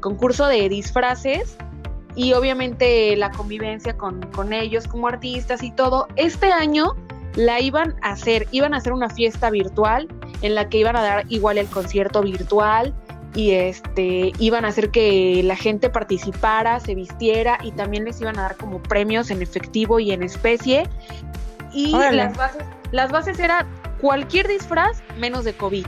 concurso 0.00 0.48
de 0.48 0.68
disfraces 0.68 1.56
y 2.16 2.32
obviamente 2.32 3.14
la 3.16 3.30
convivencia 3.30 3.96
con, 3.96 4.22
con 4.32 4.52
ellos 4.52 4.88
como 4.88 5.06
artistas 5.06 5.62
y 5.62 5.70
todo. 5.70 6.08
Este 6.16 6.50
año 6.50 6.96
la 7.36 7.60
iban 7.60 7.94
a 8.02 8.10
hacer, 8.10 8.48
iban 8.50 8.74
a 8.74 8.78
hacer 8.78 8.92
una 8.92 9.08
fiesta 9.08 9.50
virtual 9.50 10.08
en 10.42 10.56
la 10.56 10.68
que 10.68 10.78
iban 10.78 10.96
a 10.96 11.02
dar 11.02 11.24
igual 11.28 11.58
el 11.58 11.66
concierto 11.68 12.22
virtual 12.22 12.92
y 13.34 13.52
este 13.52 14.32
iban 14.38 14.64
a 14.64 14.68
hacer 14.68 14.90
que 14.90 15.42
la 15.44 15.54
gente 15.54 15.90
participara, 15.90 16.80
se 16.80 16.96
vistiera 16.96 17.58
y 17.62 17.70
también 17.70 18.04
les 18.04 18.20
iban 18.20 18.36
a 18.38 18.42
dar 18.42 18.56
como 18.56 18.82
premios 18.82 19.30
en 19.30 19.42
efectivo 19.42 20.00
y 20.00 20.10
en 20.10 20.24
especie. 20.24 20.88
Y 21.72 21.92
las 21.92 22.36
bases, 22.36 22.64
las 22.90 23.12
bases 23.12 23.38
era 23.38 23.66
cualquier 24.00 24.48
disfraz 24.48 25.02
menos 25.18 25.44
de 25.44 25.54
COVID. 25.54 25.86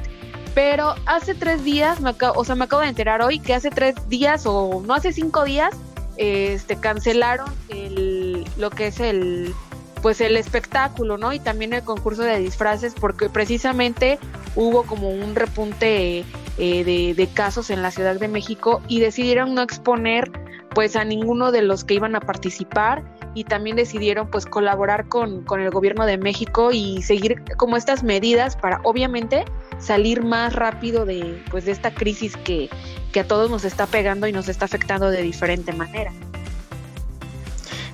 Pero 0.55 0.95
hace 1.07 1.35
tres 1.35 1.63
días, 1.63 2.01
me 2.01 2.13
o 2.21 2.45
sea, 2.45 2.55
me 2.55 2.65
acabo 2.65 2.83
de 2.83 2.89
enterar 2.89 3.23
hoy 3.23 3.39
que 3.39 3.55
hace 3.55 3.71
tres 3.71 3.95
días 4.09 4.45
o 4.47 4.83
no 4.85 4.95
hace 4.95 5.13
cinco 5.13 5.45
días, 5.45 5.75
este, 6.17 6.77
cancelaron 6.77 7.49
el, 7.69 8.45
lo 8.57 8.71
que 8.71 8.89
es 8.89 8.99
el 8.99 9.55
pues 10.03 10.21
el 10.21 10.37
espectáculo, 10.37 11.19
¿no? 11.19 11.33
Y 11.33 11.41
también 11.41 11.73
el 11.73 11.83
concurso 11.83 12.23
de 12.23 12.39
disfraces, 12.39 12.95
porque 12.95 13.29
precisamente 13.29 14.19
hubo 14.55 14.85
como 14.85 15.11
un 15.11 15.35
repunte 15.35 16.25
eh, 16.59 17.15
de, 17.17 17.29
casos 17.35 17.71
en 17.71 17.83
la 17.83 17.91
Ciudad 17.91 18.19
de 18.19 18.29
México 18.29 18.83
y 18.89 19.01
decidieron 19.01 19.55
no 19.55 19.63
exponer 19.63 20.31
pues 20.75 20.97
a 20.97 21.05
ninguno 21.05 21.53
de 21.53 21.63
los 21.63 21.85
que 21.85 21.95
iban 21.95 22.17
a 22.17 22.21
participar 22.21 23.05
y 23.39 23.45
también 23.45 23.77
decidieron 23.77 24.29
pues 24.29 24.47
colaborar 24.47 25.09
con, 25.09 25.45
con 25.45 25.61
el 25.61 25.71
gobierno 25.71 26.07
de 26.07 26.19
México 26.19 26.71
y 26.73 27.03
seguir 27.03 27.45
como 27.57 27.77
estas 27.77 28.03
medidas 28.03 28.57
para 28.57 28.81
obviamente 28.83 29.45
salir 29.79 30.25
más 30.25 30.55
rápido 30.55 31.07
de 31.07 31.41
pues 31.51 31.65
de 31.65 31.73
esta 31.73 31.95
crisis 31.95 32.37
que, 32.37 32.69
que 33.13 33.21
a 33.21 33.29
todos 33.29 33.49
nos 33.49 33.65
está 33.65 33.87
pegando 33.87 34.27
y 34.27 34.33
nos 34.33 34.49
está 34.49 34.65
afectando 34.65 35.09
de 35.11 35.23
diferente 35.23 35.73
manera. 35.73 36.13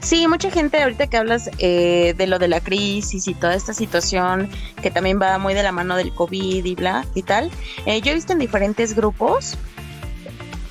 Sí, 0.00 0.26
mucha 0.28 0.50
gente 0.50 0.82
ahorita 0.82 1.08
que 1.08 1.16
hablas 1.18 1.50
eh, 1.58 2.14
de 2.16 2.26
lo 2.26 2.38
de 2.38 2.48
la 2.48 2.60
crisis 2.60 3.28
y 3.28 3.34
toda 3.34 3.54
esta 3.54 3.74
situación 3.74 4.48
que 4.82 4.90
también 4.90 5.20
va 5.20 5.36
muy 5.38 5.52
de 5.52 5.62
la 5.62 5.72
mano 5.72 5.96
del 5.96 6.14
COVID 6.14 6.64
y 6.64 6.74
bla 6.74 7.04
y 7.14 7.22
tal, 7.22 7.50
eh, 7.84 8.00
yo 8.00 8.12
he 8.12 8.14
visto 8.14 8.32
en 8.32 8.38
diferentes 8.38 8.96
grupos 8.96 9.58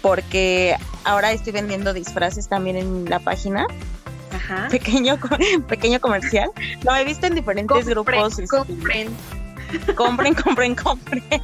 porque 0.02 0.76
ahora 1.04 1.32
estoy 1.32 1.54
vendiendo 1.54 1.94
disfraces 1.94 2.48
también 2.48 2.76
en 2.78 3.06
la 3.06 3.20
página. 3.20 3.68
Ajá. 4.44 4.68
Pequeño, 4.72 5.18
pequeño 5.68 6.00
comercial. 6.00 6.50
Lo 6.84 6.96
he 6.96 7.04
visto 7.06 7.28
en 7.28 7.36
diferentes 7.36 7.86
grupos. 7.86 8.40
Este, 8.40 8.48
compren. 8.48 9.16
Compren, 9.96 10.36
compren, 10.36 10.76
compren 10.76 11.24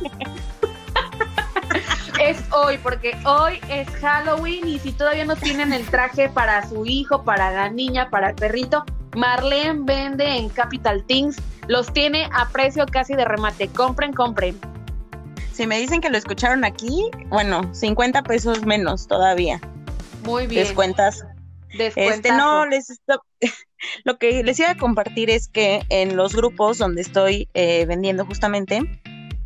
es 2.20 2.38
hoy, 2.52 2.78
porque 2.78 3.18
hoy 3.26 3.60
es 3.70 3.88
Halloween 4.02 4.68
y 4.68 4.80
si 4.80 4.92
todavía 4.92 5.26
no 5.26 5.36
tienen 5.36 5.74
el 5.74 5.86
traje 5.86 6.30
para 6.30 6.68
su 6.68 6.86
hijo, 6.86 7.24
para 7.24 7.52
la 7.52 7.70
niña, 7.70 8.10
para 8.10 8.30
el 8.30 8.36
perrito, 8.36 8.84
Marlene 9.16 9.82
vende 9.84 10.38
en 10.38 10.50
Capital 10.50 11.04
Things, 11.06 11.38
los 11.68 11.92
tiene 11.94 12.30
a 12.34 12.50
precio 12.50 12.86
casi 12.86 13.16
de 13.16 13.26
remate. 13.26 13.70
Compren, 13.70 14.14
compren. 14.14 14.60
Si 15.54 15.66
me 15.66 15.80
dicen 15.80 16.02
que 16.02 16.10
lo 16.10 16.18
escucharon 16.18 16.64
aquí, 16.64 17.10
bueno, 17.30 17.74
50 17.74 18.22
pesos 18.24 18.66
menos 18.66 19.08
todavía. 19.08 19.60
Muy 20.24 20.48
bien. 20.48 20.66
Descuentas. 20.66 21.26
Este, 21.78 22.32
no, 22.32 22.66
les 22.66 23.00
lo 24.04 24.18
que 24.18 24.44
les 24.44 24.60
iba 24.60 24.72
a 24.72 24.78
compartir 24.78 25.30
es 25.30 25.48
que 25.48 25.82
en 25.90 26.16
los 26.16 26.36
grupos 26.36 26.78
donde 26.78 27.02
estoy 27.02 27.48
eh, 27.54 27.86
vendiendo 27.86 28.26
justamente, 28.26 28.82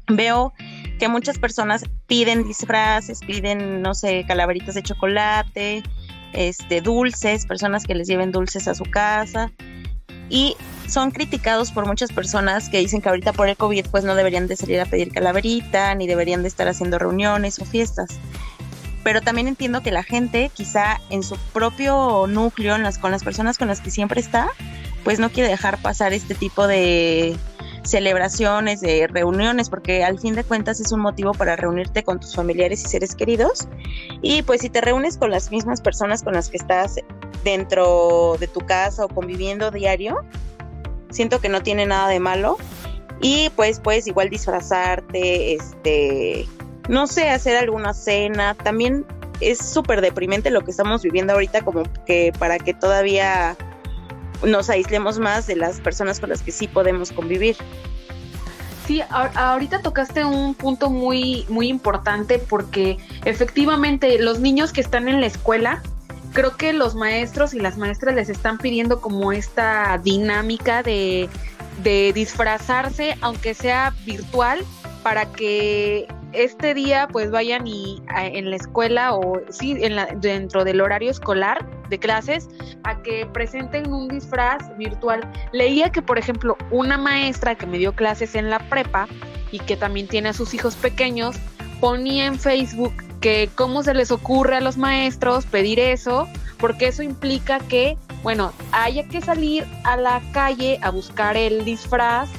veo 0.08 0.54
que 1.00 1.08
muchas 1.08 1.38
personas 1.38 1.84
piden 2.08 2.48
disfraces, 2.48 3.20
piden, 3.20 3.82
no 3.82 3.94
sé, 3.94 4.26
calaveritas 4.28 4.76
de 4.76 4.84
chocolate, 4.84 5.84
este, 6.34 6.82
dulces, 6.82 7.46
personas 7.46 7.86
que 7.86 7.96
les 7.96 8.08
lleven 8.08 8.32
dulces 8.32 8.68
a 8.68 8.76
su 8.76 8.86
casa 8.86 9.52
y 10.30 10.56
son 10.88 11.12
criticados 11.12 11.72
por 11.72 11.86
muchas 11.86 12.12
personas 12.12 12.70
que 12.70 12.80
dicen 12.80 13.02
que 13.02 13.10
ahorita 13.10 13.34
por 13.34 13.48
el 13.48 13.58
COVID 13.58 13.86
pues 13.92 14.04
no 14.04 14.16
deberían 14.16 14.48
de 14.48 14.56
salir 14.56 14.80
a 14.80 14.86
pedir 14.86 15.12
calaverita, 15.12 15.94
ni 15.96 16.08
deberían 16.08 16.42
de 16.42 16.48
estar 16.48 16.68
haciendo 16.68 17.00
reuniones 17.00 17.60
o 17.60 17.66
fiestas. 17.66 18.20
Pero 19.04 19.22
también 19.22 19.48
entiendo 19.48 19.82
que 19.82 19.92
la 19.92 20.04
gente 20.04 20.50
quizá 20.54 21.00
en 21.10 21.24
su 21.24 21.38
propio 21.54 22.26
núcleo, 22.28 22.76
con 23.02 23.12
las 23.12 23.24
personas 23.24 23.58
con 23.58 23.68
las 23.68 23.82
que 23.82 23.92
siempre 23.92 24.22
está, 24.22 24.50
pues 25.04 25.20
no 25.20 25.30
quiere 25.30 25.50
dejar 25.50 25.82
pasar 25.82 26.14
este 26.14 26.36
tipo 26.36 26.68
de, 26.68 27.36
celebraciones, 27.84 28.82
de 28.82 29.08
reuniones, 29.08 29.70
porque 29.70 30.04
al 30.04 30.20
fin 30.20 30.36
de 30.36 30.44
cuentas 30.44 30.80
es 30.80 30.92
un 30.92 31.02
motivo 31.02 31.34
para 31.34 31.56
reunirte 31.56 32.04
con 32.04 32.20
tus 32.20 32.36
familiares 32.36 32.84
y 32.84 32.88
seres 32.88 33.16
queridos. 33.16 33.68
Y 34.22 34.42
pues 34.44 34.62
si 34.62 34.70
te 34.70 34.82
reúnes 34.82 35.18
con 35.18 35.32
las 35.32 35.52
mismas 35.52 35.82
personas 35.82 36.24
con 36.24 36.34
las 36.34 36.50
que 36.50 36.58
estás 36.58 36.96
dentro 37.44 38.38
de 38.40 38.48
tu 38.48 38.62
casa 38.62 39.06
o 39.06 39.10
conviviendo 39.10 39.70
diario, 39.70 40.24
siento 41.10 41.40
que 41.40 41.50
no 41.50 41.62
tiene 41.62 41.86
nada 41.86 42.08
de 42.08 42.20
malo. 42.20 42.58
Y 43.22 43.50
pues 43.56 43.80
puedes 43.80 44.08
igual 44.08 44.30
disfrazarte, 44.30 45.54
este, 45.54 46.46
no 46.90 47.08
sé, 47.08 47.30
hacer 47.30 47.58
alguna 47.58 47.94
cena. 47.94 48.56
También 48.56 49.06
es 49.40 49.60
súper 49.60 50.02
deprimente 50.02 50.50
lo 50.50 50.62
que 50.62 50.72
estamos 50.72 51.04
viviendo 51.04 51.34
ahorita, 51.34 51.62
como 51.62 51.84
que 52.06 52.32
para 52.38 52.60
que 52.60 52.74
todavía 52.74 53.56
nos 54.46 54.70
aislemos 54.70 55.20
más 55.20 55.48
de 55.48 55.56
las 55.56 55.80
personas 55.80 56.20
con 56.20 56.30
las 56.30 56.42
que 56.42 56.52
sí 56.52 56.68
podemos 56.68 57.12
convivir. 57.12 57.56
Sí, 58.88 59.02
ahorita 59.10 59.82
tocaste 59.82 60.26
un 60.26 60.56
punto 60.56 60.90
muy, 60.90 61.46
muy 61.48 61.70
importante 61.70 62.38
porque 62.38 62.98
efectivamente 63.24 64.20
los 64.20 64.40
niños 64.40 64.74
que 64.74 64.82
están 64.82 65.08
en 65.08 65.22
la 65.22 65.28
escuela, 65.28 65.82
creo 66.34 66.58
que 66.58 66.74
los 66.74 66.94
maestros 66.94 67.54
y 67.54 67.60
las 67.60 67.78
maestras 67.78 68.14
les 68.16 68.28
están 68.28 68.58
pidiendo 68.58 69.00
como 69.00 69.32
esta 69.32 69.98
dinámica 70.04 70.84
de, 70.84 71.30
de 71.82 72.12
disfrazarse, 72.14 73.16
aunque 73.22 73.54
sea 73.54 73.94
virtual, 74.06 74.66
para 75.02 75.32
que 75.32 76.08
este 76.34 76.74
día 76.74 77.08
pues 77.12 77.32
vayan 77.32 77.68
y 77.68 78.02
en 78.16 78.50
la 78.50 78.56
escuela 78.56 79.14
o 79.14 79.42
sí 79.50 79.78
en 79.82 79.96
la, 79.96 80.06
dentro 80.06 80.64
del 80.64 80.82
horario 80.82 81.12
escolar 81.12 81.66
de 81.90 82.00
clases 82.00 82.50
a 82.84 83.02
que 83.02 83.26
presenten 83.26 83.92
un 83.92 84.08
disfraz 84.08 84.76
virtual. 84.78 85.22
Leía 85.52 85.92
que 85.92 86.02
por 86.02 86.18
ejemplo 86.18 86.58
una 86.72 86.98
maestra 86.98 87.56
que 87.56 87.66
me 87.66 87.78
dio 87.78 87.94
clases 87.94 88.36
en 88.36 88.50
la 88.50 88.60
prepa 88.70 89.08
y 89.52 89.60
que 89.60 89.78
también 89.78 90.08
tiene 90.08 90.30
a 90.30 90.34
sus 90.34 90.54
hijos 90.54 90.76
pequeños 90.76 91.36
ponía 91.80 92.26
en 92.26 92.40
Facebook 92.40 92.94
que 93.20 93.50
cómo 93.56 93.84
se 93.84 93.94
les 93.94 94.12
ocurre 94.12 94.58
a 94.58 94.62
los 94.62 94.78
maestros 94.78 95.46
pedir 95.46 95.80
eso 95.80 96.28
porque 96.58 96.88
eso 96.88 97.04
implica 97.04 97.60
que 97.60 97.98
bueno 98.24 98.54
haya 98.72 99.08
que 99.08 99.22
salir 99.22 99.66
a 99.84 99.98
la 99.98 100.22
calle 100.32 100.80
a 100.82 100.90
buscar 100.90 101.38
el 101.38 101.66
disfraz 101.66 102.30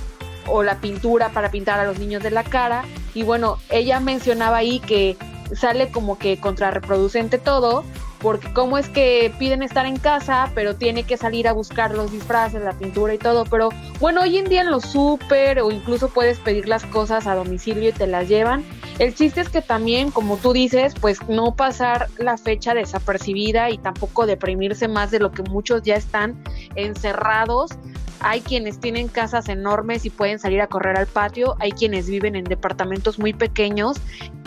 o 0.46 0.62
la 0.62 0.80
pintura 0.80 1.30
para 1.30 1.50
pintar 1.50 1.80
a 1.80 1.84
los 1.84 1.98
niños 1.98 2.22
de 2.22 2.30
la 2.30 2.44
cara. 2.44 2.84
Y 3.14 3.22
bueno, 3.22 3.58
ella 3.70 4.00
mencionaba 4.00 4.58
ahí 4.58 4.80
que 4.80 5.16
sale 5.54 5.90
como 5.90 6.18
que 6.18 6.38
contrarreproducente 6.38 7.38
todo, 7.38 7.84
porque 8.18 8.50
cómo 8.54 8.78
es 8.78 8.88
que 8.88 9.32
piden 9.38 9.62
estar 9.62 9.84
en 9.84 9.98
casa, 9.98 10.50
pero 10.54 10.76
tiene 10.76 11.02
que 11.02 11.18
salir 11.18 11.46
a 11.46 11.52
buscar 11.52 11.94
los 11.94 12.10
disfraces, 12.10 12.62
la 12.62 12.72
pintura 12.72 13.12
y 13.12 13.18
todo. 13.18 13.44
Pero 13.44 13.68
bueno, 14.00 14.22
hoy 14.22 14.38
en 14.38 14.46
día 14.46 14.62
en 14.62 14.70
los 14.70 14.84
súper 14.84 15.60
o 15.60 15.70
incluso 15.70 16.08
puedes 16.08 16.38
pedir 16.38 16.66
las 16.66 16.84
cosas 16.86 17.26
a 17.26 17.34
domicilio 17.34 17.90
y 17.90 17.92
te 17.92 18.06
las 18.06 18.26
llevan. 18.28 18.64
El 18.98 19.14
chiste 19.14 19.42
es 19.42 19.50
que 19.50 19.60
también, 19.60 20.10
como 20.10 20.38
tú 20.38 20.54
dices, 20.54 20.94
pues 20.98 21.18
no 21.28 21.54
pasar 21.54 22.08
la 22.16 22.38
fecha 22.38 22.72
desapercibida 22.74 23.68
y 23.70 23.76
tampoco 23.76 24.24
deprimirse 24.24 24.88
más 24.88 25.10
de 25.10 25.18
lo 25.18 25.30
que 25.30 25.42
muchos 25.42 25.82
ya 25.82 25.96
están 25.96 26.42
encerrados 26.76 27.72
hay 28.20 28.40
quienes 28.40 28.80
tienen 28.80 29.08
casas 29.08 29.48
enormes 29.48 30.04
y 30.04 30.10
pueden 30.10 30.38
salir 30.38 30.60
a 30.60 30.66
correr 30.66 30.96
al 30.96 31.06
patio, 31.06 31.56
hay 31.60 31.72
quienes 31.72 32.08
viven 32.08 32.36
en 32.36 32.44
departamentos 32.44 33.18
muy 33.18 33.32
pequeños 33.32 33.98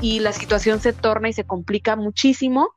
y 0.02 0.20
la 0.20 0.34
situación 0.34 0.80
se 0.80 0.94
torna 0.94 1.30
y 1.30 1.34
se 1.34 1.46
complica 1.46 1.96
muchísimo. 1.96 2.70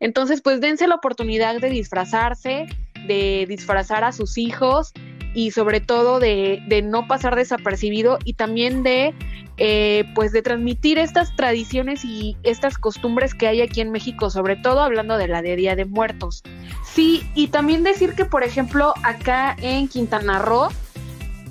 Entonces, 0.00 0.42
pues 0.42 0.60
dense 0.60 0.86
la 0.86 0.94
oportunidad 0.94 1.60
de 1.60 1.70
disfrazarse, 1.70 2.66
de 3.06 3.46
disfrazar 3.48 4.04
a 4.04 4.12
sus 4.12 4.38
hijos 4.38 4.92
y 5.36 5.50
sobre 5.50 5.82
todo 5.82 6.18
de, 6.18 6.62
no 6.82 7.06
pasar 7.06 7.36
desapercibido 7.36 8.18
y 8.24 8.32
también 8.32 8.82
de 8.82 9.12
eh, 9.58 10.10
pues 10.14 10.32
de 10.32 10.40
transmitir 10.40 10.98
estas 10.98 11.36
tradiciones 11.36 12.06
y 12.06 12.38
estas 12.42 12.78
costumbres 12.78 13.34
que 13.34 13.46
hay 13.46 13.60
aquí 13.60 13.82
en 13.82 13.90
México, 13.92 14.30
sobre 14.30 14.56
todo 14.56 14.80
hablando 14.80 15.18
de 15.18 15.28
la 15.28 15.42
de 15.42 15.56
Día 15.56 15.76
de 15.76 15.84
Muertos. 15.84 16.42
Sí, 16.86 17.22
y 17.34 17.48
también 17.48 17.82
decir 17.82 18.14
que, 18.14 18.24
por 18.24 18.44
ejemplo, 18.44 18.94
acá 19.02 19.54
en 19.60 19.88
Quintana 19.88 20.38
Roo, 20.38 20.68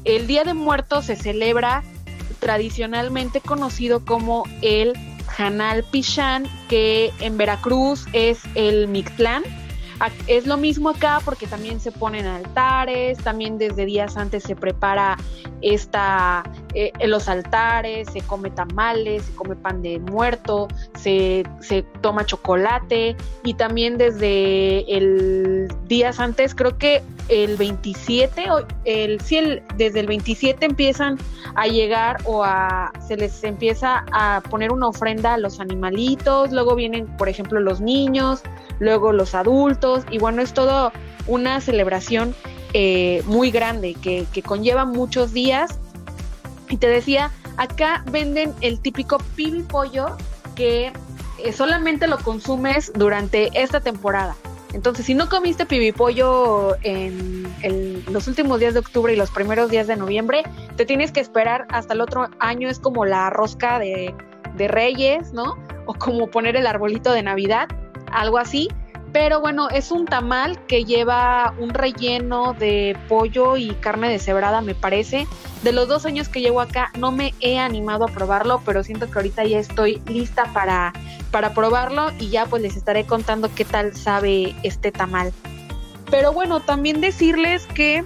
el 0.04 0.26
Día 0.26 0.44
de 0.44 0.56
Muertos 0.56 1.06
se 1.06 1.16
celebra 1.16 1.84
tradicionalmente 2.40 3.40
conocido 3.40 4.04
como 4.04 4.46
el 4.64 4.94
Janal 5.28 5.84
Pichán, 5.92 6.48
que 6.70 7.14
en 7.20 7.38
Veracruz 7.38 8.08
es 8.14 8.40
el 8.56 8.88
Mictlán 8.88 9.44
es 10.28 10.46
lo 10.46 10.58
mismo 10.58 10.90
acá 10.90 11.22
porque 11.24 11.48
también 11.48 11.80
se 11.80 11.92
ponen 11.92 12.26
altares, 12.26 13.18
también 13.20 13.58
desde 13.58 13.86
días 13.86 14.18
antes 14.18 14.44
se 14.44 14.56
prepara 14.56 15.18
esta, 15.62 16.44
eh, 16.74 16.92
los 17.06 17.30
altares, 17.30 18.10
se 18.12 18.22
come 18.22 18.50
tamales, 18.50 19.24
se 19.24 19.36
come 19.36 19.56
pan 19.56 19.82
de 19.82 20.00
muerto, 20.00 20.68
se, 20.96 21.44
se 21.62 21.84
toma 22.02 22.26
chocolate 22.26 23.16
y 23.44 23.54
también 23.54 23.98
desde 23.98 24.98
el 24.98 25.68
días 25.88 26.20
antes, 26.20 26.54
creo 26.56 26.78
que 26.78 27.02
el 27.30 27.58
27, 27.58 28.44
el, 28.84 29.20
sí, 29.22 29.38
el, 29.38 29.64
desde 29.78 30.02
el 30.02 30.08
27 30.08 30.66
empiezan 30.66 31.18
a 31.56 31.68
llegar 31.68 32.18
o 32.26 32.44
a, 32.44 32.92
se 33.08 33.18
les 33.18 33.44
empieza 33.44 34.06
a 34.12 34.42
poner 34.50 34.72
una 34.72 34.88
ofrenda 34.88 35.34
a 35.34 35.38
los 35.38 35.60
animalitos, 35.60 36.52
luego 36.52 36.76
vienen, 36.76 37.08
por 37.18 37.30
ejemplo, 37.30 37.60
los 37.60 37.82
niños, 37.82 38.44
luego 38.80 39.12
los 39.12 39.34
adultos, 39.34 39.85
y 40.10 40.18
bueno, 40.18 40.42
es 40.42 40.54
todo 40.54 40.92
una 41.28 41.62
celebración 41.62 42.36
eh, 42.74 43.24
muy 43.26 43.52
grande 43.52 43.96
que, 43.96 44.26
que 44.34 44.42
conlleva 44.42 44.86
muchos 44.86 45.34
días. 45.34 45.80
Y 46.70 46.78
te 46.78 46.88
decía, 46.88 47.32
acá 47.58 48.04
venden 48.12 48.54
el 48.62 48.80
típico 48.80 49.18
pibi 49.36 49.62
pollo 49.62 50.18
que 50.56 50.92
eh, 51.44 51.54
solamente 51.54 52.08
lo 52.08 52.18
consumes 52.18 52.92
durante 52.96 53.50
esta 53.62 53.80
temporada. 53.80 54.36
Entonces, 54.74 55.06
si 55.06 55.14
no 55.14 55.30
comiste 55.30 55.66
pibipollo 55.66 56.76
en, 56.82 57.46
los 58.12 58.28
últimos 58.28 58.60
días 58.60 58.74
de 58.74 58.82
octubre 58.82 59.14
y 59.14 59.16
los 59.16 59.32
primeros 59.32 59.70
días 59.70 59.88
de 59.88 59.96
noviembre, 59.96 60.44
te 60.76 60.86
tienes 60.86 61.12
que 61.12 61.22
esperar 61.22 61.66
hasta 61.70 61.94
el 61.94 62.02
otro 62.02 62.28
año. 62.40 62.68
Es 62.68 62.80
como 62.80 63.06
la 63.06 63.30
rosca 63.30 63.80
de 63.80 64.14
Reyes, 64.58 65.32
¿no? 65.32 65.58
O 65.86 65.94
como 65.94 66.28
poner 66.28 66.58
el 66.58 66.68
arbolito 66.68 67.14
de 67.14 67.24
Navidad, 67.24 67.70
algo 68.12 68.38
así. 68.38 68.68
Pero 69.16 69.40
bueno, 69.40 69.70
es 69.70 69.92
un 69.92 70.04
tamal 70.04 70.60
que 70.66 70.84
lleva 70.84 71.54
un 71.58 71.70
relleno 71.70 72.54
de 72.54 72.98
pollo 73.08 73.56
y 73.56 73.70
carne 73.76 74.10
deshebrada, 74.10 74.60
me 74.60 74.76
parece. 74.76 75.26
De 75.64 75.72
los 75.72 75.88
dos 75.88 76.06
años 76.06 76.28
que 76.28 76.42
llevo 76.42 76.60
acá, 76.60 76.92
no 77.00 77.14
me 77.14 77.34
he 77.40 77.58
animado 77.58 78.04
a 78.04 78.08
probarlo, 78.10 78.62
pero 78.66 78.84
siento 78.84 79.10
que 79.10 79.18
ahorita 79.18 79.46
ya 79.46 79.58
estoy 79.58 80.02
lista 80.08 80.52
para, 80.52 80.92
para 81.32 81.54
probarlo 81.54 82.12
y 82.20 82.28
ya 82.28 82.46
pues 82.46 82.62
les 82.62 82.76
estaré 82.76 83.06
contando 83.06 83.50
qué 83.56 83.64
tal 83.64 83.96
sabe 83.96 84.54
este 84.64 84.92
tamal. 84.92 85.32
Pero 86.12 86.34
bueno, 86.34 86.60
también 86.60 87.00
decirles 87.00 87.68
que 87.68 88.04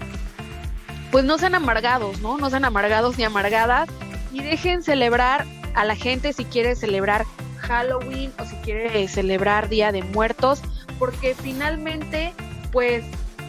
pues 1.11 1.25
no 1.25 1.39
sean 1.39 1.55
amargados, 1.55 2.21
¿no? 2.21 2.37
No 2.37 2.51
sean 2.51 2.65
amargados 2.65 3.17
ni 3.17 3.23
amargadas 3.23 3.89
y 4.31 4.43
dejen 4.43 4.83
celebrar 4.83 5.47
a 5.73 5.85
la 5.85 5.95
gente 5.95 6.33
si 6.33 6.45
quiere 6.45 6.75
celebrar 6.75 7.25
Halloween 7.57 8.31
o 8.39 8.45
si 8.45 8.55
quiere 8.57 9.07
celebrar 9.07 9.69
Día 9.69 9.91
de 9.91 10.03
Muertos 10.03 10.61
porque 10.99 11.33
finalmente, 11.33 12.33
pues, 12.71 13.03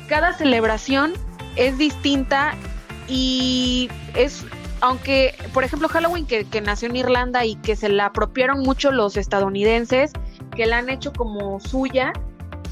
cada 0.08 0.32
celebración 0.32 1.12
es 1.56 1.76
distinta 1.76 2.54
y 3.08 3.90
es, 4.14 4.44
aunque, 4.80 5.34
por 5.52 5.64
ejemplo, 5.64 5.88
Halloween 5.88 6.26
que, 6.26 6.44
que 6.44 6.60
nació 6.60 6.88
en 6.88 6.96
Irlanda 6.96 7.44
y 7.44 7.56
que 7.56 7.76
se 7.76 7.88
la 7.88 8.06
apropiaron 8.06 8.60
mucho 8.60 8.92
los 8.92 9.16
estadounidenses, 9.16 10.12
que 10.56 10.66
la 10.66 10.78
han 10.78 10.88
hecho 10.88 11.12
como 11.12 11.60
suya, 11.60 12.12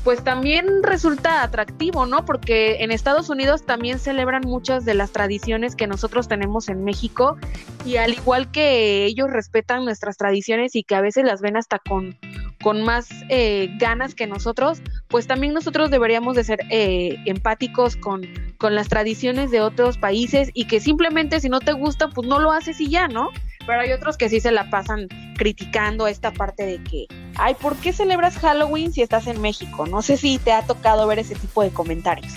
pues 0.09 0.25
también 0.25 0.83
resulta 0.83 1.43
atractivo, 1.43 2.07
¿no? 2.07 2.25
Porque 2.25 2.83
en 2.83 2.91
Estados 2.91 3.29
Unidos 3.29 3.67
también 3.67 3.99
celebran 3.99 4.41
muchas 4.47 4.87
de 4.87 4.95
las 4.95 5.11
tradiciones 5.11 5.77
que 5.77 5.87
nosotros 5.87 6.29
tenemos 6.29 6.71
en 6.71 6.83
México 6.83 7.37
y 7.85 7.97
al 7.97 8.15
igual 8.15 8.51
que 8.51 9.05
ellos 9.05 9.29
respetan 9.29 9.85
nuestras 9.85 10.17
tradiciones 10.17 10.77
y 10.77 10.83
que 10.83 10.95
a 10.95 11.03
veces 11.03 11.25
las 11.25 11.43
ven 11.43 11.59
hasta 11.59 11.79
con, 11.79 12.17
con 12.63 12.85
más 12.85 13.11
eh, 13.29 13.69
ganas 13.79 14.15
que 14.15 14.27
nosotros, 14.27 14.81
pues 15.09 15.27
también 15.27 15.53
nosotros 15.53 15.91
deberíamos 15.91 16.37
de 16.37 16.45
ser 16.45 16.61
eh, 16.71 17.19
empáticos 17.27 17.97
con, 17.97 18.23
con 18.57 18.75
las 18.75 18.89
tradiciones 18.89 19.51
de 19.51 19.61
otros 19.61 19.99
países 19.99 20.51
y 20.55 20.69
que 20.69 20.81
simplemente 20.81 21.39
si 21.39 21.51
no 21.51 21.61
te 21.61 21.73
gusta, 21.73 22.09
pues 22.09 22.27
no 22.27 22.39
lo 22.39 22.51
haces 22.51 22.81
y 22.81 22.89
ya, 22.89 23.09
¿no? 23.09 23.29
Pero 23.69 23.83
hay 23.83 23.93
otros 23.93 24.17
que 24.17 24.31
sí 24.31 24.41
se 24.41 24.51
la 24.51 24.71
pasan 24.71 25.09
criticando 25.37 26.07
esta 26.07 26.33
parte 26.33 26.65
de 26.65 26.83
que, 26.83 27.07
ay, 27.37 27.55
¿por 27.61 27.77
qué 27.77 27.93
celebras 27.93 28.39
Halloween 28.39 28.95
si 28.95 29.03
estás 29.03 29.27
en 29.27 29.43
México? 29.43 29.87
No 29.87 30.01
sé 30.01 30.17
si 30.17 30.39
te 30.39 30.53
ha 30.53 30.63
tocado 30.63 31.07
ver 31.07 31.19
ese 31.19 31.35
tipo 31.35 31.63
de 31.63 31.69
comentarios. 31.69 32.33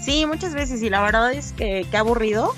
Sí, 0.00 0.24
muchas 0.24 0.54
veces, 0.54 0.80
y 0.80 0.88
la 0.88 1.02
verdad 1.02 1.30
es 1.34 1.52
que, 1.52 1.86
que 1.90 1.96
aburrido, 1.98 2.54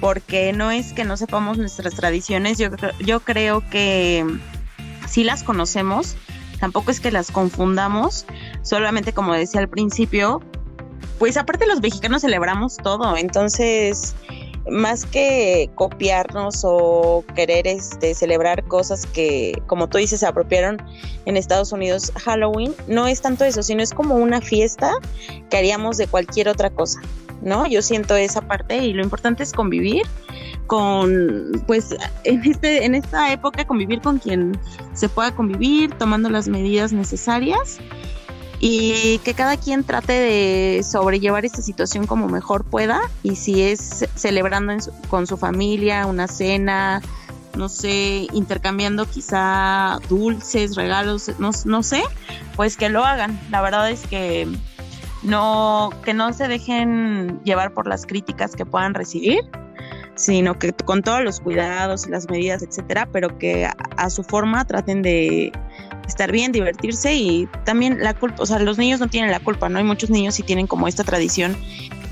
porque 0.00 0.54
no 0.54 0.70
es 0.70 0.94
que 0.94 1.04
no 1.04 1.18
sepamos 1.18 1.58
nuestras 1.58 1.94
tradiciones, 1.94 2.56
yo, 2.56 2.70
yo 3.00 3.20
creo 3.20 3.62
que 3.68 4.24
sí 5.06 5.22
las 5.22 5.42
conocemos, 5.42 6.16
tampoco 6.58 6.90
es 6.90 7.00
que 7.00 7.10
las 7.10 7.30
confundamos, 7.30 8.24
solamente 8.62 9.12
como 9.12 9.34
decía 9.34 9.60
al 9.60 9.68
principio, 9.68 10.40
pues 11.18 11.36
aparte 11.36 11.66
los 11.66 11.82
mexicanos 11.82 12.22
celebramos 12.22 12.78
todo, 12.78 13.14
entonces 13.18 14.14
más 14.70 15.06
que 15.06 15.70
copiarnos 15.74 16.62
o 16.64 17.24
querer 17.34 17.66
este, 17.66 18.14
celebrar 18.14 18.64
cosas 18.64 19.06
que, 19.06 19.62
como 19.66 19.88
tú 19.88 19.98
dices, 19.98 20.20
se 20.20 20.26
apropiaron 20.26 20.82
en 21.24 21.36
Estados 21.36 21.72
Unidos 21.72 22.12
Halloween, 22.16 22.74
no 22.86 23.06
es 23.06 23.20
tanto 23.20 23.44
eso, 23.44 23.62
sino 23.62 23.82
es 23.82 23.92
como 23.92 24.16
una 24.16 24.40
fiesta 24.40 24.92
que 25.50 25.56
haríamos 25.56 25.96
de 25.96 26.06
cualquier 26.06 26.48
otra 26.48 26.70
cosa, 26.70 27.00
¿no? 27.42 27.66
Yo 27.66 27.82
siento 27.82 28.16
esa 28.16 28.42
parte 28.42 28.78
y 28.78 28.92
lo 28.92 29.02
importante 29.02 29.42
es 29.42 29.52
convivir 29.52 30.02
con, 30.66 31.62
pues, 31.66 31.94
en, 32.24 32.42
este, 32.44 32.84
en 32.84 32.94
esta 32.94 33.32
época 33.32 33.66
convivir 33.66 34.00
con 34.00 34.18
quien 34.18 34.58
se 34.94 35.08
pueda 35.08 35.34
convivir, 35.34 35.94
tomando 35.94 36.28
las 36.28 36.48
medidas 36.48 36.92
necesarias 36.92 37.78
y 38.60 39.18
que 39.18 39.34
cada 39.34 39.56
quien 39.56 39.84
trate 39.84 40.12
de 40.12 40.82
sobrellevar 40.82 41.44
esta 41.44 41.62
situación 41.62 42.06
como 42.06 42.28
mejor 42.28 42.64
pueda 42.64 43.00
y 43.22 43.36
si 43.36 43.62
es 43.62 44.06
celebrando 44.14 44.74
con 45.08 45.26
su 45.26 45.36
familia 45.36 46.06
una 46.06 46.26
cena, 46.26 47.02
no 47.54 47.68
sé, 47.68 48.26
intercambiando 48.32 49.06
quizá 49.06 49.98
dulces, 50.08 50.74
regalos, 50.76 51.30
no, 51.38 51.50
no 51.64 51.82
sé, 51.82 52.02
pues 52.56 52.76
que 52.76 52.88
lo 52.88 53.04
hagan. 53.04 53.38
La 53.50 53.60
verdad 53.60 53.90
es 53.90 54.06
que 54.06 54.48
no 55.22 55.90
que 56.04 56.14
no 56.14 56.32
se 56.32 56.48
dejen 56.48 57.40
llevar 57.44 57.72
por 57.74 57.86
las 57.86 58.06
críticas 58.06 58.54
que 58.54 58.64
puedan 58.64 58.94
recibir 58.94 59.40
sino 60.16 60.58
que 60.58 60.72
con 60.72 61.02
todos 61.02 61.22
los 61.22 61.40
cuidados 61.40 62.08
las 62.08 62.28
medidas, 62.28 62.62
etcétera, 62.62 63.08
pero 63.12 63.38
que 63.38 63.68
a 63.96 64.10
su 64.10 64.24
forma 64.24 64.64
traten 64.64 65.02
de, 65.02 65.52
estar 66.06 66.30
bien, 66.32 66.52
divertirse 66.52 67.14
y 67.14 67.48
también 67.64 68.02
la 68.02 68.14
culpa, 68.14 68.42
o 68.42 68.46
sea, 68.46 68.58
los 68.58 68.78
niños 68.78 69.00
no 69.00 69.08
tienen 69.08 69.30
la 69.30 69.40
culpa, 69.40 69.68
¿no? 69.68 69.78
Hay 69.78 69.84
muchos 69.84 70.10
niños 70.10 70.34
sí 70.34 70.42
tienen 70.42 70.66
como 70.66 70.88
esta 70.88 71.04
tradición 71.04 71.56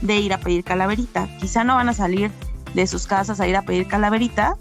de 0.03 0.17
ir 0.17 0.33
a 0.33 0.39
pedir 0.39 0.65
calaverita. 0.65 1.29
Quizá 1.41 1.65
no 1.65 1.77
van 1.77 1.89
a 1.89 1.95
salir 1.95 2.31
de 2.75 2.87
sus 2.87 3.07
casas 3.07 3.41
a 3.41 3.49
ir 3.49 3.57
a 3.57 3.63
pedir 3.63 3.87
calaverita, 3.87 4.57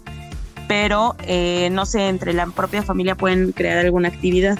pero 0.68 1.16
eh, 1.26 1.68
no 1.72 1.84
sé, 1.84 2.08
entre 2.08 2.32
la 2.32 2.46
propia 2.46 2.82
familia 2.82 3.16
pueden 3.16 3.52
crear 3.52 3.78
alguna 3.78 4.08
actividad. 4.08 4.58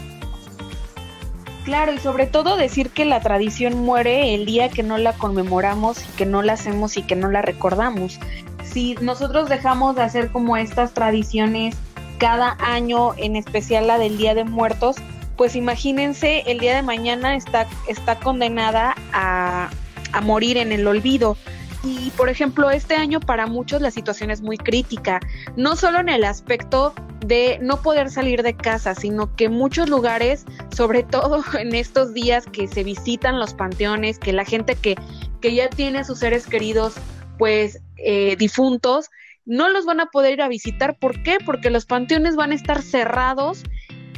Claro, 1.64 1.94
y 1.94 1.98
sobre 1.98 2.26
todo 2.26 2.58
decir 2.58 2.90
que 2.90 3.06
la 3.06 3.20
tradición 3.20 3.78
muere 3.78 4.34
el 4.34 4.44
día 4.44 4.68
que 4.68 4.82
no 4.82 4.98
la 4.98 5.14
conmemoramos 5.14 6.02
y 6.02 6.16
que 6.16 6.26
no 6.26 6.42
la 6.42 6.54
hacemos 6.54 6.98
y 6.98 7.02
que 7.02 7.16
no 7.16 7.30
la 7.30 7.40
recordamos. 7.40 8.18
Si 8.64 8.94
nosotros 9.00 9.48
dejamos 9.48 9.94
de 9.96 10.02
hacer 10.02 10.30
como 10.30 10.56
estas 10.56 10.92
tradiciones 10.92 11.76
cada 12.18 12.56
año, 12.60 13.14
en 13.16 13.36
especial 13.36 13.86
la 13.86 13.98
del 13.98 14.16
Día 14.16 14.34
de 14.34 14.44
Muertos, 14.44 14.96
pues 15.36 15.56
imagínense, 15.56 16.44
el 16.46 16.58
día 16.58 16.76
de 16.76 16.82
mañana 16.82 17.34
está, 17.34 17.66
está 17.88 18.18
condenada 18.18 18.94
a, 19.12 19.68
a 20.12 20.20
morir 20.20 20.56
en 20.56 20.72
el 20.72 20.86
olvido. 20.86 21.36
Y 21.82 22.10
por 22.16 22.28
ejemplo, 22.28 22.70
este 22.70 22.94
año 22.94 23.20
para 23.20 23.46
muchos 23.46 23.82
la 23.82 23.90
situación 23.90 24.30
es 24.30 24.40
muy 24.40 24.56
crítica, 24.56 25.20
no 25.56 25.76
solo 25.76 25.98
en 26.00 26.08
el 26.08 26.24
aspecto 26.24 26.94
de 27.26 27.58
no 27.60 27.82
poder 27.82 28.10
salir 28.10 28.42
de 28.42 28.56
casa, 28.56 28.94
sino 28.94 29.34
que 29.34 29.48
muchos 29.48 29.88
lugares, 29.88 30.46
sobre 30.74 31.02
todo 31.14 31.44
en 31.58 31.74
estos 31.74 32.14
días 32.14 32.46
que 32.46 32.68
se 32.68 32.84
visitan 32.84 33.38
los 33.38 33.54
panteones, 33.54 34.18
que 34.18 34.32
la 34.32 34.44
gente 34.44 34.76
que, 34.76 34.96
que 35.40 35.54
ya 35.54 35.68
tiene 35.68 35.98
a 36.00 36.04
sus 36.04 36.20
seres 36.20 36.46
queridos 36.46 36.94
pues 37.38 37.80
eh, 37.96 38.36
difuntos, 38.36 39.10
no 39.44 39.68
los 39.68 39.84
van 39.84 40.00
a 40.00 40.06
poder 40.06 40.34
ir 40.34 40.42
a 40.42 40.48
visitar. 40.48 40.98
¿Por 40.98 41.22
qué? 41.22 41.38
Porque 41.44 41.70
los 41.70 41.86
panteones 41.86 42.36
van 42.36 42.52
a 42.52 42.54
estar 42.54 42.82
cerrados 42.82 43.62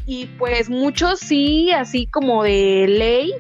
y 0.07 0.27
pues 0.39 0.71
muchos 0.71 1.21
sí, 1.21 1.73
así 1.73 2.07
como 2.07 2.45
de 2.45 2.87
ley, 2.89 3.33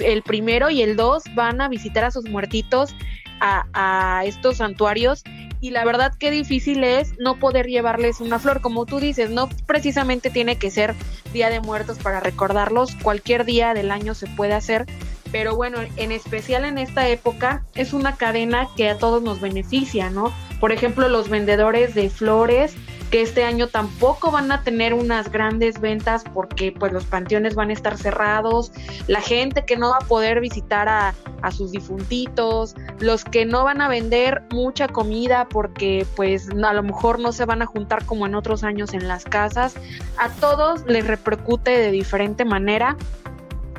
el 0.00 0.22
primero 0.22 0.70
y 0.70 0.82
el 0.82 0.96
dos 0.96 1.24
van 1.34 1.60
a 1.60 1.68
visitar 1.68 2.04
a 2.04 2.10
sus 2.10 2.28
muertitos 2.28 2.94
a, 3.40 3.66
a 3.72 4.24
estos 4.24 4.58
santuarios 4.58 5.22
y 5.60 5.70
la 5.70 5.84
verdad 5.84 6.12
qué 6.18 6.30
difícil 6.30 6.84
es 6.84 7.18
no 7.18 7.38
poder 7.38 7.66
llevarles 7.66 8.20
una 8.20 8.38
flor, 8.38 8.60
como 8.60 8.86
tú 8.86 8.98
dices, 8.98 9.30
no 9.30 9.48
precisamente 9.66 10.30
tiene 10.30 10.56
que 10.56 10.70
ser 10.70 10.94
Día 11.32 11.50
de 11.50 11.60
Muertos 11.60 11.98
para 11.98 12.20
recordarlos, 12.20 12.96
cualquier 13.02 13.44
día 13.44 13.74
del 13.74 13.90
año 13.90 14.14
se 14.14 14.26
puede 14.26 14.54
hacer, 14.54 14.86
pero 15.32 15.56
bueno, 15.56 15.78
en 15.96 16.12
especial 16.12 16.64
en 16.64 16.78
esta 16.78 17.08
época 17.08 17.64
es 17.74 17.92
una 17.92 18.16
cadena 18.16 18.68
que 18.76 18.88
a 18.88 18.98
todos 18.98 19.22
nos 19.22 19.40
beneficia, 19.40 20.10
¿no? 20.10 20.32
Por 20.60 20.72
ejemplo, 20.72 21.08
los 21.08 21.28
vendedores 21.28 21.94
de 21.94 22.10
flores 22.10 22.76
que 23.10 23.22
este 23.22 23.44
año 23.44 23.66
tampoco 23.66 24.30
van 24.30 24.52
a 24.52 24.62
tener 24.62 24.94
unas 24.94 25.32
grandes 25.32 25.80
ventas 25.80 26.22
porque 26.32 26.72
pues 26.72 26.92
los 26.92 27.04
panteones 27.04 27.56
van 27.56 27.70
a 27.70 27.72
estar 27.72 27.98
cerrados, 27.98 28.72
la 29.08 29.20
gente 29.20 29.64
que 29.64 29.76
no 29.76 29.90
va 29.90 29.96
a 29.96 30.06
poder 30.06 30.40
visitar 30.40 30.88
a, 30.88 31.14
a, 31.42 31.50
sus 31.50 31.72
difuntitos, 31.72 32.76
los 33.00 33.24
que 33.24 33.46
no 33.46 33.64
van 33.64 33.80
a 33.80 33.88
vender 33.88 34.42
mucha 34.50 34.86
comida 34.86 35.48
porque 35.48 36.06
pues 36.14 36.48
a 36.50 36.72
lo 36.72 36.82
mejor 36.84 37.18
no 37.18 37.32
se 37.32 37.44
van 37.44 37.62
a 37.62 37.66
juntar 37.66 38.04
como 38.06 38.26
en 38.26 38.36
otros 38.36 38.62
años 38.62 38.94
en 38.94 39.08
las 39.08 39.24
casas, 39.24 39.74
a 40.16 40.28
todos 40.28 40.84
les 40.86 41.04
repercute 41.04 41.72
de 41.72 41.90
diferente 41.90 42.44
manera 42.44 42.96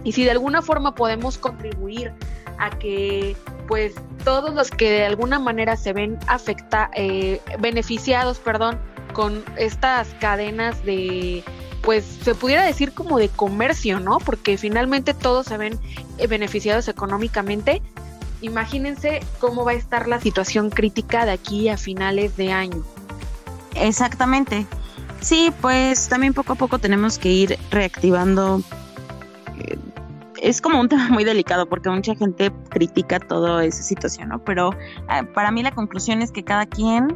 y 0.03 0.11
si 0.11 0.23
de 0.23 0.31
alguna 0.31 0.61
forma 0.61 0.95
podemos 0.95 1.37
contribuir 1.37 2.13
a 2.57 2.69
que 2.69 3.35
pues 3.67 3.93
todos 4.23 4.53
los 4.53 4.69
que 4.69 4.89
de 4.91 5.05
alguna 5.05 5.39
manera 5.39 5.77
se 5.77 5.93
ven 5.93 6.19
afecta, 6.27 6.91
eh, 6.93 7.41
beneficiados, 7.59 8.39
perdón, 8.39 8.77
con 9.13 9.43
estas 9.57 10.09
cadenas 10.19 10.83
de 10.85 11.43
pues 11.81 12.05
se 12.23 12.35
pudiera 12.35 12.63
decir 12.63 12.93
como 12.93 13.17
de 13.17 13.29
comercio, 13.29 13.99
¿no? 13.99 14.19
Porque 14.19 14.57
finalmente 14.57 15.13
todos 15.13 15.47
se 15.47 15.57
ven 15.57 15.79
eh, 16.17 16.27
beneficiados 16.27 16.87
económicamente. 16.87 17.81
Imagínense 18.41 19.21
cómo 19.39 19.65
va 19.65 19.71
a 19.71 19.75
estar 19.75 20.07
la 20.07 20.19
situación 20.19 20.69
crítica 20.69 21.25
de 21.25 21.31
aquí 21.31 21.69
a 21.69 21.77
finales 21.77 22.37
de 22.37 22.51
año. 22.51 22.83
Exactamente. 23.75 24.67
Sí, 25.21 25.51
pues 25.61 26.07
también 26.07 26.33
poco 26.33 26.53
a 26.53 26.55
poco 26.55 26.79
tenemos 26.79 27.17
que 27.17 27.29
ir 27.29 27.59
reactivando 27.69 28.61
es 30.41 30.59
como 30.59 30.79
un 30.79 30.89
tema 30.89 31.07
muy 31.09 31.23
delicado 31.23 31.67
porque 31.67 31.89
mucha 31.89 32.15
gente 32.15 32.51
critica 32.69 33.19
toda 33.19 33.63
esa 33.63 33.83
situación, 33.83 34.29
¿no? 34.29 34.43
Pero 34.43 34.71
eh, 34.73 35.23
para 35.33 35.51
mí 35.51 35.63
la 35.63 35.71
conclusión 35.71 36.21
es 36.21 36.31
que 36.31 36.43
cada 36.43 36.65
quien 36.65 37.15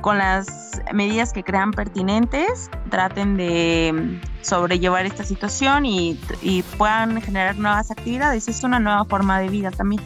con 0.00 0.18
las 0.18 0.82
medidas 0.92 1.32
que 1.32 1.44
crean 1.44 1.70
pertinentes 1.70 2.68
traten 2.90 3.36
de 3.36 3.92
mm, 3.94 4.44
sobrellevar 4.44 5.06
esta 5.06 5.22
situación 5.22 5.86
y, 5.86 6.18
y 6.42 6.62
puedan 6.76 7.22
generar 7.22 7.56
nuevas 7.56 7.90
actividades. 7.92 8.48
Es 8.48 8.64
una 8.64 8.80
nueva 8.80 9.04
forma 9.04 9.38
de 9.38 9.48
vida 9.48 9.70
también. 9.70 10.02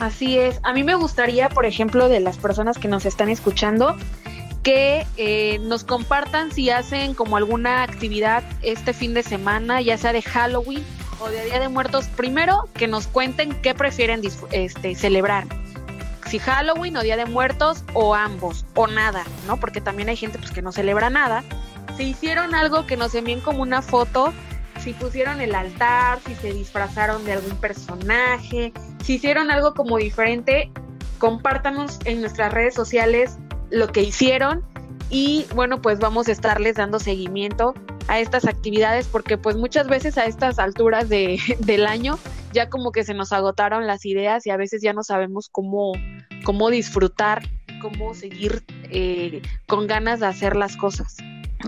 Así 0.00 0.38
es. 0.38 0.60
A 0.62 0.72
mí 0.72 0.82
me 0.82 0.94
gustaría, 0.94 1.50
por 1.50 1.66
ejemplo, 1.66 2.08
de 2.08 2.20
las 2.20 2.38
personas 2.38 2.78
que 2.78 2.88
nos 2.88 3.04
están 3.04 3.28
escuchando, 3.28 3.96
que 4.62 5.06
eh, 5.18 5.58
nos 5.58 5.84
compartan 5.84 6.50
si 6.52 6.70
hacen 6.70 7.12
como 7.12 7.36
alguna 7.36 7.82
actividad 7.82 8.42
este 8.62 8.94
fin 8.94 9.12
de 9.12 9.22
semana, 9.22 9.82
ya 9.82 9.98
sea 9.98 10.14
de 10.14 10.22
Halloween 10.22 10.82
o 11.20 11.28
de 11.28 11.44
Día 11.44 11.60
de 11.60 11.68
Muertos, 11.68 12.06
primero 12.16 12.68
que 12.74 12.88
nos 12.88 13.06
cuenten 13.06 13.60
qué 13.62 13.74
prefieren 13.74 14.22
este, 14.52 14.94
celebrar. 14.94 15.46
Si 16.28 16.38
Halloween 16.38 16.96
o 16.96 17.02
Día 17.02 17.16
de 17.16 17.26
Muertos 17.26 17.84
o 17.92 18.14
ambos 18.14 18.64
o 18.74 18.86
nada, 18.86 19.24
¿no? 19.46 19.58
Porque 19.58 19.80
también 19.80 20.08
hay 20.08 20.16
gente 20.16 20.38
pues 20.38 20.50
que 20.50 20.62
no 20.62 20.72
celebra 20.72 21.10
nada. 21.10 21.44
Si 21.96 22.04
hicieron 22.04 22.54
algo 22.54 22.86
que 22.86 22.96
nos 22.96 23.14
envíen 23.14 23.40
como 23.40 23.62
una 23.62 23.82
foto, 23.82 24.32
si 24.82 24.92
pusieron 24.92 25.40
el 25.40 25.54
altar, 25.54 26.20
si 26.26 26.34
se 26.36 26.52
disfrazaron 26.52 27.24
de 27.24 27.32
algún 27.34 27.56
personaje, 27.56 28.72
si 29.04 29.14
hicieron 29.14 29.50
algo 29.50 29.74
como 29.74 29.98
diferente, 29.98 30.70
compártanos 31.18 31.98
en 32.04 32.20
nuestras 32.20 32.52
redes 32.52 32.74
sociales 32.74 33.36
lo 33.70 33.88
que 33.88 34.02
hicieron 34.02 34.64
y 35.10 35.46
bueno, 35.54 35.82
pues 35.82 35.98
vamos 35.98 36.28
a 36.28 36.32
estarles 36.32 36.76
dando 36.76 36.98
seguimiento 36.98 37.74
a 38.08 38.20
estas 38.20 38.46
actividades 38.46 39.06
porque 39.06 39.36
pues 39.36 39.56
muchas 39.56 39.88
veces 39.88 40.16
a 40.18 40.24
estas 40.24 40.58
alturas 40.58 41.08
de, 41.08 41.38
del 41.58 41.86
año 41.86 42.18
ya 42.52 42.68
como 42.68 42.92
que 42.92 43.04
se 43.04 43.14
nos 43.14 43.32
agotaron 43.32 43.86
las 43.86 44.06
ideas 44.06 44.46
y 44.46 44.50
a 44.50 44.56
veces 44.56 44.82
ya 44.82 44.92
no 44.92 45.02
sabemos 45.02 45.48
cómo, 45.50 45.92
cómo 46.44 46.70
disfrutar, 46.70 47.42
cómo 47.80 48.14
seguir 48.14 48.64
eh, 48.84 49.42
con 49.66 49.86
ganas 49.86 50.20
de 50.20 50.26
hacer 50.26 50.56
las 50.56 50.76
cosas. 50.76 51.16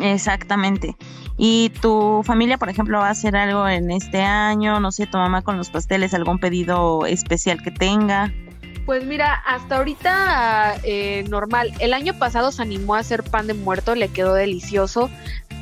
Exactamente. 0.00 0.96
¿Y 1.36 1.70
tu 1.80 2.22
familia, 2.24 2.58
por 2.58 2.68
ejemplo, 2.68 2.98
va 2.98 3.08
a 3.08 3.10
hacer 3.10 3.36
algo 3.36 3.68
en 3.68 3.90
este 3.90 4.22
año? 4.22 4.80
No 4.80 4.90
sé, 4.92 5.06
tu 5.06 5.18
mamá 5.18 5.42
con 5.42 5.56
los 5.56 5.70
pasteles, 5.70 6.14
algún 6.14 6.38
pedido 6.38 7.06
especial 7.06 7.62
que 7.62 7.70
tenga. 7.70 8.32
Pues 8.86 9.04
mira, 9.04 9.34
hasta 9.34 9.76
ahorita 9.76 10.76
eh, 10.82 11.24
normal. 11.28 11.72
El 11.78 11.94
año 11.94 12.18
pasado 12.18 12.50
se 12.50 12.62
animó 12.62 12.94
a 12.94 12.98
hacer 12.98 13.22
pan 13.22 13.46
de 13.46 13.54
muerto, 13.54 13.94
le 13.94 14.08
quedó 14.08 14.34
delicioso, 14.34 15.08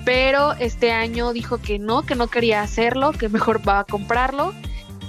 pero 0.04 0.54
este 0.54 0.92
año 0.92 1.32
dijo 1.32 1.58
que 1.58 1.78
no, 1.78 2.02
que 2.02 2.14
no 2.14 2.28
quería 2.28 2.62
hacerlo, 2.62 3.12
que 3.12 3.28
mejor 3.28 3.66
va 3.66 3.80
a 3.80 3.84
comprarlo. 3.84 4.54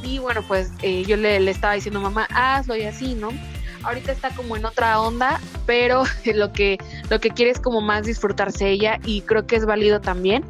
Y 0.04 0.20
bueno, 0.20 0.44
pues 0.48 0.72
eh, 0.82 1.04
yo 1.08 1.16
le, 1.16 1.40
le 1.40 1.52
estaba 1.52 1.74
diciendo, 1.74 2.02
mamá, 2.02 2.28
hazlo 2.34 2.76
y 2.76 2.84
así, 2.84 3.14
¿no? 3.14 3.30
ahorita 3.84 4.12
está 4.12 4.30
como 4.32 4.56
en 4.56 4.66
otra 4.66 5.00
onda, 5.00 5.40
pero 5.66 6.04
lo 6.34 6.52
que, 6.52 6.78
lo 7.10 7.20
que 7.20 7.30
quiere 7.30 7.52
es 7.52 7.60
como 7.60 7.82
más 7.82 8.06
disfrutarse 8.06 8.70
ella 8.70 9.00
y 9.06 9.22
creo 9.22 9.46
que 9.46 9.56
es 9.56 9.66
válido 9.66 10.02
también. 10.02 10.46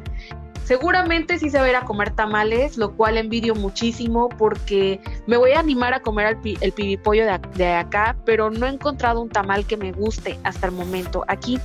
Seguramente 0.64 1.38
sí 1.38 1.50
se 1.50 1.58
va 1.58 1.64
a 1.64 1.68
ir 1.70 1.76
a 1.76 1.84
comer 1.84 2.10
tamales, 2.10 2.76
lo 2.76 2.94
cual 2.96 3.18
envidio 3.18 3.54
muchísimo 3.54 4.28
porque 4.28 5.00
me 5.26 5.36
voy 5.36 5.52
a 5.52 5.60
animar 5.60 5.92
a 5.92 6.00
comer 6.00 6.38
el, 6.60 6.72
pibipollo 6.72 7.26
de, 7.26 7.40
de, 7.56 7.72
acá, 7.72 8.16
pero 8.24 8.50
no 8.50 8.66
he 8.66 8.70
encontrado 8.70 9.20
un 9.20 9.28
tamal 9.28 9.66
que 9.66 9.76
me 9.76 9.92
guste 9.92 10.38
hasta 10.44 10.66
el 10.66 10.72
momento 10.72 11.24
aquí. 11.28 11.58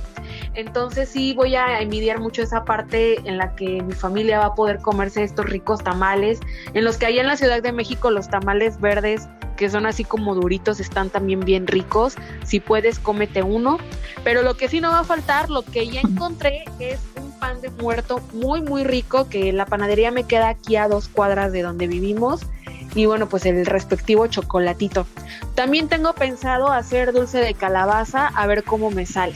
Entonces 0.54 1.08
sí 1.08 1.32
voy 1.34 1.54
a 1.54 1.80
envidiar 1.80 2.20
mucho 2.20 2.42
esa 2.42 2.64
parte 2.64 3.18
en 3.24 3.38
la 3.38 3.54
que 3.54 3.82
mi 3.82 3.92
familia 3.92 4.40
va 4.40 4.46
a 4.46 4.54
poder 4.54 4.78
comerse 4.78 5.22
estos 5.22 5.46
ricos 5.46 5.82
tamales, 5.82 6.40
en 6.74 6.84
los 6.84 6.96
que 6.96 7.06
allá 7.06 7.20
en 7.20 7.28
la 7.28 7.36
Ciudad 7.36 7.62
de 7.62 7.72
México 7.72 8.10
los 8.10 8.28
tamales 8.28 8.80
verdes 8.80 9.28
que 9.58 9.68
son 9.68 9.84
así 9.84 10.04
como 10.04 10.34
duritos, 10.36 10.80
están 10.80 11.10
también 11.10 11.40
bien 11.40 11.66
ricos. 11.66 12.14
Si 12.44 12.60
puedes, 12.60 12.98
cómete 12.98 13.42
uno. 13.42 13.78
Pero 14.24 14.42
lo 14.42 14.56
que 14.56 14.68
sí 14.68 14.80
no 14.80 14.90
va 14.90 15.00
a 15.00 15.04
faltar, 15.04 15.50
lo 15.50 15.62
que 15.62 15.88
ya 15.88 16.00
encontré 16.00 16.64
es 16.78 17.00
un 17.20 17.32
pan 17.38 17.60
de 17.60 17.68
muerto 17.70 18.22
muy, 18.32 18.62
muy 18.62 18.84
rico, 18.84 19.28
que 19.28 19.52
la 19.52 19.66
panadería 19.66 20.12
me 20.12 20.22
queda 20.22 20.48
aquí 20.48 20.76
a 20.76 20.88
dos 20.88 21.08
cuadras 21.08 21.52
de 21.52 21.62
donde 21.62 21.88
vivimos. 21.88 22.46
Y 22.94 23.06
bueno, 23.06 23.28
pues 23.28 23.44
el 23.46 23.66
respectivo 23.66 24.28
chocolatito. 24.28 25.06
También 25.54 25.88
tengo 25.88 26.14
pensado 26.14 26.72
hacer 26.72 27.12
dulce 27.12 27.38
de 27.38 27.52
calabaza, 27.52 28.28
a 28.28 28.46
ver 28.46 28.62
cómo 28.62 28.90
me 28.90 29.06
sale. 29.06 29.34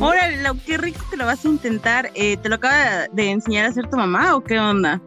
Órale, 0.00 0.38
qué 0.66 0.76
rico 0.76 1.04
que 1.08 1.16
lo 1.16 1.24
vas 1.24 1.44
a 1.44 1.48
intentar. 1.48 2.10
Eh, 2.14 2.36
¿Te 2.36 2.48
lo 2.48 2.56
acaba 2.56 3.06
de 3.12 3.30
enseñar 3.30 3.66
a 3.66 3.68
hacer 3.68 3.88
tu 3.88 3.96
mamá 3.96 4.34
o 4.34 4.42
qué 4.42 4.58
onda? 4.58 5.00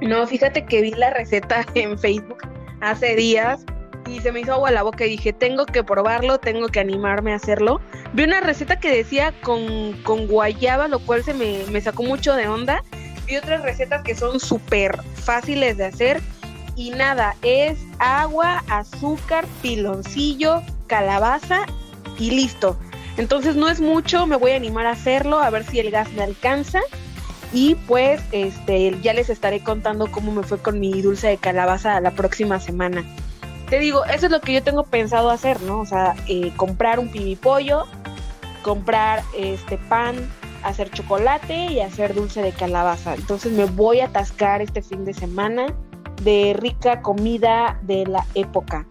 No, 0.00 0.26
fíjate 0.26 0.64
que 0.64 0.80
vi 0.80 0.90
la 0.92 1.10
receta 1.10 1.64
en 1.74 1.98
Facebook 1.98 2.38
hace 2.80 3.14
días 3.14 3.64
y 4.14 4.20
se 4.20 4.30
me 4.30 4.40
hizo 4.40 4.52
agua 4.52 4.70
la 4.70 4.82
boca 4.82 5.04
y 5.04 5.10
dije, 5.10 5.32
tengo 5.32 5.66
que 5.66 5.82
probarlo, 5.82 6.38
tengo 6.38 6.68
que 6.68 6.78
animarme 6.78 7.32
a 7.32 7.36
hacerlo. 7.36 7.80
Vi 8.12 8.22
una 8.22 8.40
receta 8.40 8.78
que 8.78 8.94
decía 8.94 9.34
con, 9.42 9.92
con 10.04 10.28
guayaba, 10.28 10.86
lo 10.86 11.00
cual 11.00 11.24
se 11.24 11.34
me, 11.34 11.64
me 11.70 11.80
sacó 11.80 12.04
mucho 12.04 12.34
de 12.34 12.46
onda. 12.46 12.84
Vi 13.26 13.36
otras 13.36 13.62
recetas 13.62 14.02
que 14.02 14.14
son 14.14 14.38
súper 14.38 15.02
fáciles 15.14 15.76
de 15.78 15.86
hacer 15.86 16.20
y 16.76 16.90
nada, 16.90 17.34
es 17.42 17.78
agua, 17.98 18.62
azúcar, 18.68 19.46
piloncillo, 19.62 20.62
calabaza 20.86 21.66
y 22.18 22.30
listo. 22.30 22.78
Entonces 23.16 23.56
no 23.56 23.68
es 23.68 23.80
mucho, 23.80 24.26
me 24.26 24.36
voy 24.36 24.52
a 24.52 24.56
animar 24.56 24.86
a 24.86 24.90
hacerlo, 24.90 25.40
a 25.40 25.50
ver 25.50 25.64
si 25.64 25.80
el 25.80 25.90
gas 25.90 26.12
me 26.12 26.22
alcanza. 26.22 26.80
Y 27.52 27.76
pues 27.86 28.20
este 28.32 28.96
ya 29.00 29.12
les 29.12 29.28
estaré 29.28 29.60
contando 29.60 30.10
cómo 30.10 30.32
me 30.32 30.42
fue 30.42 30.58
con 30.58 30.78
mi 30.78 31.02
dulce 31.02 31.28
de 31.28 31.36
calabaza 31.36 32.00
la 32.00 32.10
próxima 32.12 32.58
semana 32.58 33.04
te 33.68 33.78
digo, 33.78 34.04
eso 34.04 34.26
es 34.26 34.32
lo 34.32 34.40
que 34.40 34.52
yo 34.52 34.62
tengo 34.62 34.84
pensado 34.84 35.30
hacer, 35.30 35.60
¿no? 35.62 35.80
O 35.80 35.86
sea, 35.86 36.14
eh, 36.28 36.52
comprar 36.56 36.98
un 36.98 37.08
pibipollo, 37.10 37.84
comprar 38.62 39.22
este 39.36 39.78
pan, 39.78 40.16
hacer 40.62 40.90
chocolate 40.90 41.66
y 41.66 41.80
hacer 41.80 42.14
dulce 42.14 42.42
de 42.42 42.52
calabaza. 42.52 43.14
Entonces 43.14 43.52
me 43.52 43.64
voy 43.64 44.00
a 44.00 44.06
atascar 44.06 44.62
este 44.62 44.82
fin 44.82 45.04
de 45.04 45.14
semana 45.14 45.66
de 46.22 46.56
rica 46.58 47.02
comida 47.02 47.78
de 47.82 48.06
la 48.06 48.26
época. 48.34 48.86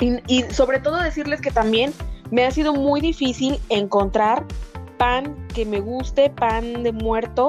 Y, 0.00 0.20
y 0.26 0.42
sobre 0.50 0.80
todo 0.80 0.96
decirles 0.96 1.40
que 1.40 1.50
también 1.50 1.92
me 2.30 2.44
ha 2.44 2.50
sido 2.50 2.74
muy 2.74 3.00
difícil 3.00 3.60
encontrar 3.68 4.44
pan 4.98 5.36
que 5.54 5.64
me 5.64 5.80
guste, 5.80 6.30
pan 6.30 6.82
de 6.82 6.92
muerto 6.92 7.48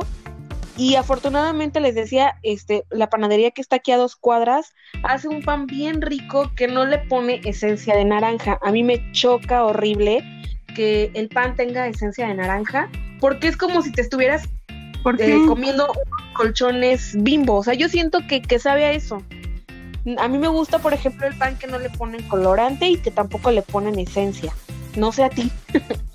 y 0.78 0.96
afortunadamente 0.96 1.80
les 1.80 1.96
decía, 1.96 2.36
este, 2.44 2.86
la 2.92 3.10
panadería 3.10 3.52
que 3.52 3.62
está 3.62 3.78
aquí 3.78 3.92
a 3.92 3.98
dos 3.98 4.16
cuadras 4.16 4.74
hace 5.04 5.28
un 5.28 5.42
pan 5.42 5.66
bien 5.66 6.02
rico 6.02 6.52
que 6.56 6.68
no 6.68 6.86
le 6.86 7.00
pone 7.00 7.42
esencia 7.46 7.96
de 7.96 8.06
naranja. 8.06 8.60
A 8.62 8.72
mí 8.72 8.84
me 8.84 9.12
choca 9.12 9.66
horrible 9.66 10.24
que 10.76 11.10
el 11.16 11.30
pan 11.30 11.56
tenga 11.56 11.88
esencia 11.88 12.28
de 12.28 12.36
naranja, 12.36 12.90
porque 13.20 13.48
es 13.48 13.58
como 13.58 13.82
si 13.82 13.92
te 13.92 14.02
estuvieras 14.02 14.44
eh, 15.18 15.40
comiendo 15.48 15.88
colchones 16.34 17.16
bimbo. 17.24 17.56
O 17.56 17.64
sea, 17.64 17.74
yo 17.74 17.90
siento 17.90 18.20
que, 18.28 18.44
que 18.44 18.60
sabe 18.60 18.86
a 18.86 18.92
eso. 18.92 19.24
A 20.20 20.28
mí 20.28 20.38
me 20.38 20.48
gusta, 20.48 20.78
por 20.78 20.94
ejemplo, 20.94 21.26
el 21.26 21.36
pan 21.38 21.58
que 21.58 21.66
no 21.66 21.80
le 21.80 21.90
ponen 21.90 22.22
colorante 22.28 22.88
y 22.88 22.98
que 22.98 23.10
tampoco 23.10 23.50
le 23.50 23.64
ponen 23.64 23.98
esencia. 23.98 24.54
No 24.96 25.12
sé 25.12 25.24
a 25.24 25.30
ti. 25.30 25.52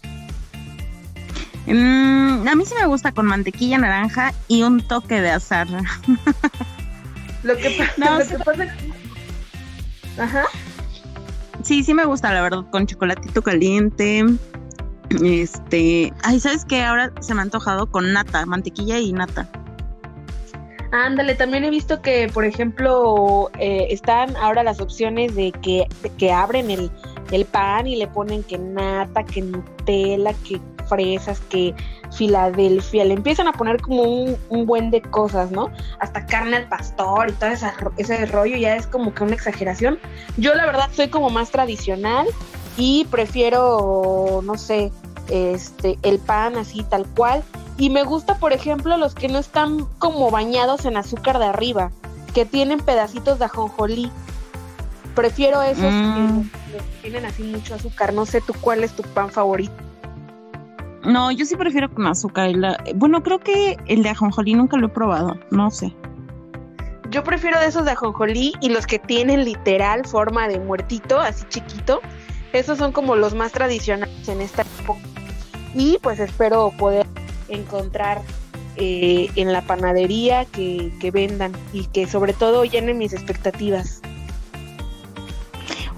Mm, 1.66 2.48
a 2.48 2.55
mí 2.55 2.64
sí 2.64 2.75
me 2.79 2.87
gusta 2.87 3.12
con 3.12 3.27
mantequilla 3.27 3.79
naranja 3.79 4.33
y 4.48 4.62
un 4.62 4.81
toque 4.87 5.20
de 5.20 5.31
azar. 5.31 5.68
lo 7.42 7.57
que, 7.57 7.88
pasa 8.44 8.66
Ajá. 10.18 10.44
Sí, 11.62 11.85
sí 11.85 11.94
me 11.94 12.05
gusta, 12.05 12.33
la 12.33 12.42
verdad, 12.42 12.64
con 12.70 12.87
chocolatito 12.87 13.42
caliente. 13.42 14.25
Este, 15.22 16.12
ay, 16.22 16.40
¿sabes 16.40 16.64
qué? 16.64 16.83
Ahora 16.83 17.12
se 17.20 17.35
me 17.35 17.40
ha 17.40 17.42
antojado 17.42 17.87
con 17.87 18.12
nata, 18.12 18.44
mantequilla 18.46 18.98
y 18.98 19.12
nata. 19.12 19.48
Ándale, 20.92 21.35
también 21.35 21.64
he 21.64 21.70
visto 21.70 22.03
que, 22.03 22.31
por 22.33 22.44
ejemplo, 22.44 23.51
eh, 23.59 23.87
están 23.90 24.37
ahora 24.37 24.62
las 24.62 24.81
opciones 24.81 25.35
de 25.35 25.53
que, 25.53 25.87
que 26.18 26.31
abren 26.31 26.70
el, 26.70 26.90
el 27.37 27.45
pan 27.45 27.87
y 27.87 27.97
le 27.97 28.07
ponen 28.07 28.42
que 28.42 28.59
nata, 28.59 29.25
que 29.25 29.42
Nutella, 29.42 30.35
que 30.47 30.61
fresas, 30.88 31.40
que 31.49 31.75
Filadelfia, 32.12 33.05
le 33.05 33.14
empiezan 33.14 33.49
a 33.49 33.53
poner 33.53 33.81
como 33.81 34.03
un, 34.03 34.66
buen 34.66 34.90
de 34.90 35.01
cosas, 35.01 35.51
¿no? 35.51 35.71
Hasta 35.99 36.27
carne 36.27 36.57
al 36.57 36.68
pastor 36.68 37.31
y 37.31 37.33
todo 37.33 37.51
ese 37.97 38.27
rollo 38.27 38.57
ya 38.57 38.77
es 38.77 38.87
como 38.87 39.14
que 39.14 39.25
una 39.25 39.35
exageración. 39.35 39.99
Yo 40.37 40.55
la 40.55 40.66
verdad 40.66 40.90
soy 40.92 41.09
como 41.09 41.31
más 41.31 41.51
tradicional 41.51 42.27
y 42.77 43.07
prefiero, 43.11 44.40
no 44.45 44.57
sé, 44.57 44.92
este, 45.29 45.99
el 46.03 46.18
pan 46.18 46.57
así 46.57 46.83
tal 46.83 47.07
cual. 47.07 47.42
Y 47.79 47.90
me 47.90 48.03
gusta, 48.03 48.37
por 48.37 48.53
ejemplo, 48.53 48.97
los 48.97 49.14
que 49.14 49.29
no 49.29 49.38
están 49.38 49.87
como 49.99 50.31
bañados 50.31 50.85
en 50.85 50.97
azúcar 50.97 51.38
de 51.38 51.47
arriba, 51.47 51.90
que 52.35 52.45
tienen 52.45 52.81
pedacitos 52.81 53.38
de 53.38 53.47
ajonjolí. 53.47 54.11
Prefiero 55.14 55.62
esos 55.62 55.85
que 55.85 55.90
mm. 55.90 56.51
tienen 57.03 57.25
así 57.27 57.42
mucho 57.42 57.75
azúcar. 57.75 58.12
No 58.12 58.27
sé 58.27 58.40
tú 58.40 58.55
cuál 58.61 58.85
es 58.85 58.92
tu 58.92 59.03
pan 59.03 59.31
favorito. 59.31 59.75
No, 61.05 61.33
yo 61.33 61.44
sí 61.44 61.57
prefiero 61.57 61.92
con 61.92 62.07
azúcar. 62.07 62.53
bueno, 62.94 63.22
creo 63.22 63.40
que 63.40 63.77
el 63.87 64.03
de 64.03 64.11
ajonjolí 64.11 64.55
nunca 64.55 64.77
lo 64.77 64.87
he 64.87 64.90
probado, 64.90 65.37
no 65.51 65.70
sé. 65.70 65.92
Yo 67.11 67.25
prefiero 67.25 67.59
de 67.61 67.66
esos 67.66 67.85
de 67.85 67.90
ajonjolí 67.90 68.55
y 68.61 68.70
los 68.70 68.87
que 68.87 68.98
tienen 68.98 69.44
literal 69.44 70.07
forma 70.07 70.48
de 70.48 70.61
muertito, 70.61 71.20
así 71.20 71.44
chiquito. 71.48 72.01
Esos 72.53 72.79
son 72.79 72.92
como 72.92 73.16
los 73.16 73.35
más 73.35 73.53
tradicionales 73.53 74.29
en 74.29 74.40
esta 74.40 74.62
época. 74.62 75.01
Y 75.75 75.98
pues 76.03 76.20
espero 76.20 76.72
poder 76.79 77.07
encontrar 77.48 78.22
eh, 78.77 79.29
en 79.37 79.53
la 79.53 79.62
panadería 79.62 80.44
que, 80.44 80.92
que 81.01 81.11
vendan 81.11 81.53
y 81.72 81.87
que 81.87 82.07
sobre 82.07 82.33
todo 82.33 82.64
llenen 82.64 82.98
mis 82.98 83.12
expectativas. 83.12 84.01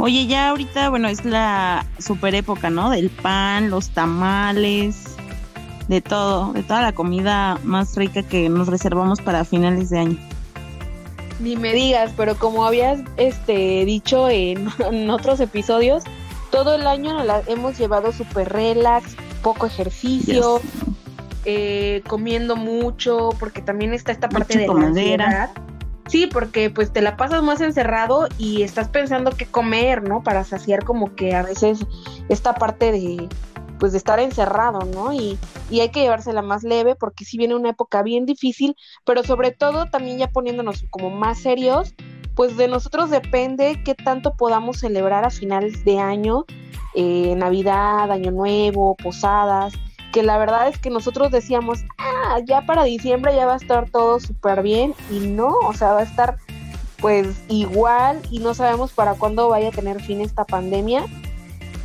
Oye, 0.05 0.27
ya 0.27 0.51
ahorita, 0.51 0.91
bueno, 0.91 1.09
es 1.09 1.25
la 1.25 1.87
super 1.99 2.35
época, 2.35 2.69
¿no? 2.69 2.91
Del 2.91 3.09
pan, 3.09 3.71
los 3.71 3.89
tamales, 3.89 5.17
de 5.89 6.03
todo, 6.03 6.53
de 6.53 6.63
toda 6.63 6.83
la 6.83 6.93
comida 6.93 7.59
más 7.65 7.97
rica 7.97 8.23
que 8.23 8.51
nos 8.51 8.69
reservamos 8.69 9.23
para 9.23 9.47
finales 9.47 9.89
de 9.89 10.01
año. 10.01 10.19
Ni 11.41 11.57
me 11.57 11.73
digas, 11.73 12.13
pero 12.19 12.37
como 12.37 12.67
habías 12.67 13.01
este 13.17 13.87
dicho 13.87 14.29
en, 14.29 14.69
otros 15.09 15.41
episodios, 15.41 16.05
todo 16.51 16.75
el 16.75 16.87
año 16.87 17.15
nos 17.15 17.25
la 17.25 17.41
hemos 17.47 17.79
llevado 17.79 18.13
súper 18.13 18.53
relax, 18.53 19.17
poco 19.41 19.65
ejercicio, 19.65 20.61
eh, 21.47 22.03
comiendo 22.07 22.57
mucho, 22.57 23.31
porque 23.41 23.63
también 23.63 23.95
está 23.95 24.13
esta 24.13 24.29
parte 24.29 24.59
de 24.59 24.67
la 24.67 24.75
ansiedad. 24.75 25.51
Sí, 26.09 26.27
porque 26.27 26.71
pues 26.71 26.93
te 26.93 27.01
la 27.01 27.17
pasas 27.17 27.43
más 27.43 27.61
encerrado 27.61 28.29
y 28.37 28.63
estás 28.63 28.89
pensando 28.89 29.31
qué 29.33 29.47
comer, 29.47 30.07
¿no? 30.07 30.23
Para 30.23 30.45
saciar 30.45 30.85
como 30.85 31.15
que 31.15 31.35
a 31.35 31.43
veces 31.43 31.87
esta 32.29 32.55
parte 32.55 32.93
de 32.93 33.29
pues 33.79 33.93
de 33.93 33.99
estar 33.99 34.21
encerrado, 34.21 34.81
¿no? 34.81 35.13
Y, 35.13 35.39
y 35.71 35.81
hay 35.81 35.91
que 35.91 36.01
llevársela 36.01 36.43
más 36.43 36.63
leve 36.63 36.95
porque 36.95 37.25
si 37.25 37.37
viene 37.37 37.55
una 37.55 37.71
época 37.71 38.03
bien 38.03 38.25
difícil, 38.27 38.77
pero 39.05 39.25
sobre 39.25 39.51
todo 39.51 39.87
también 39.87 40.19
ya 40.19 40.29
poniéndonos 40.29 40.85
como 40.91 41.11
más 41.11 41.41
serios, 41.41 41.95
pues 42.35 42.57
de 42.57 42.69
nosotros 42.69 43.11
depende 43.11 43.83
qué 43.85 43.95
tanto 43.95 44.37
podamos 44.37 44.79
celebrar 44.79 45.25
a 45.25 45.31
finales 45.31 45.85
de 45.85 45.99
año, 45.99 46.45
eh, 46.95 47.35
Navidad, 47.37 48.11
Año 48.11 48.31
Nuevo, 48.31 48.97
posadas, 48.97 49.75
que 50.15 50.23
la 50.23 50.39
verdad 50.39 50.69
es 50.69 50.79
que 50.79 50.91
nosotros 50.91 51.33
decíamos, 51.33 51.85
ah, 51.99 52.39
ya 52.47 52.65
para 52.65 52.85
diciembre 52.85 53.35
ya 53.35 53.47
va 53.47 53.55
a 53.55 53.57
estar 53.57 53.91
todo 53.91 54.21
súper 54.21 54.63
bien 54.63 54.95
y 55.11 55.19
no, 55.19 55.49
o 55.49 55.75
sea, 55.75 55.93
va 55.93 56.01
a 56.01 56.05
estar 56.05 56.37
pues 57.01 57.43
igual 57.49 58.23
y 58.31 58.39
no 58.39 58.55
sabemos 58.55 58.93
para 58.93 59.15
cuándo 59.15 59.49
vaya 59.49 59.71
a 59.71 59.73
tener 59.73 60.01
fin 60.01 60.21
esta 60.21 60.45
pandemia. 60.45 61.05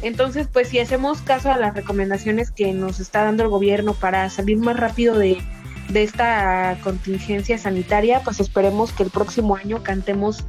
Entonces, 0.03 0.47
pues 0.47 0.69
si 0.69 0.77
hacemos 0.77 1.23
caso 1.23 1.51
a 1.51 1.57
las 1.57 1.73
recomendaciones 1.73 2.51
que 2.51 2.71
nos 2.71 2.99
está 2.99 3.23
dando 3.23 3.41
el 3.41 3.49
gobierno 3.49 3.95
para 3.95 4.29
salir 4.29 4.57
más 4.57 4.77
rápido 4.77 5.17
de, 5.17 5.41
de 5.89 6.03
esta 6.03 6.77
contingencia 6.83 7.57
sanitaria, 7.57 8.21
pues 8.23 8.39
esperemos 8.39 8.91
que 8.91 9.01
el 9.01 9.09
próximo 9.09 9.55
año 9.55 9.81
cantemos 9.81 10.45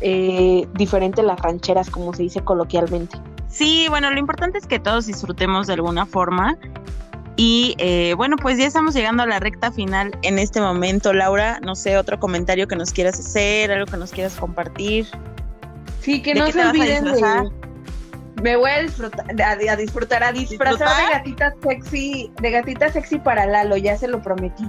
eh, 0.00 0.66
diferente 0.72 1.22
las 1.22 1.38
rancheras, 1.40 1.90
como 1.90 2.14
se 2.14 2.22
dice 2.22 2.40
coloquialmente. 2.40 3.18
Sí, 3.48 3.86
bueno, 3.90 4.10
lo 4.10 4.18
importante 4.18 4.56
es 4.56 4.66
que 4.66 4.78
todos 4.78 5.06
disfrutemos 5.06 5.66
de 5.66 5.74
alguna 5.74 6.06
forma. 6.06 6.56
Y 7.40 7.76
eh, 7.78 8.14
bueno, 8.16 8.34
pues 8.36 8.58
ya 8.58 8.66
estamos 8.66 8.94
llegando 8.94 9.22
a 9.22 9.26
la 9.26 9.38
recta 9.38 9.70
final 9.70 10.10
en 10.22 10.40
este 10.40 10.60
momento. 10.60 11.12
Laura, 11.12 11.60
no 11.60 11.76
sé, 11.76 11.96
otro 11.96 12.18
comentario 12.18 12.66
que 12.66 12.74
nos 12.74 12.90
quieras 12.90 13.20
hacer, 13.20 13.70
algo 13.70 13.86
que 13.86 13.96
nos 13.96 14.10
quieras 14.10 14.34
compartir. 14.34 15.06
Sí, 16.00 16.20
que 16.20 16.34
no 16.34 16.50
se 16.50 16.66
olviden 16.66 17.04
de... 17.04 17.50
Me 18.42 18.56
voy 18.56 18.70
a 18.72 18.82
disfrutar, 18.82 19.24
a, 19.40 19.76
disfrutar, 19.76 20.24
a 20.24 20.32
disfrazar 20.32 20.78
de 20.78 21.12
gatita 21.12 21.54
sexy, 21.62 22.32
de 22.40 22.50
gatita 22.50 22.92
sexy 22.92 23.20
para 23.20 23.46
Lalo, 23.46 23.76
ya 23.76 23.96
se 23.96 24.08
lo 24.08 24.20
prometí. 24.20 24.68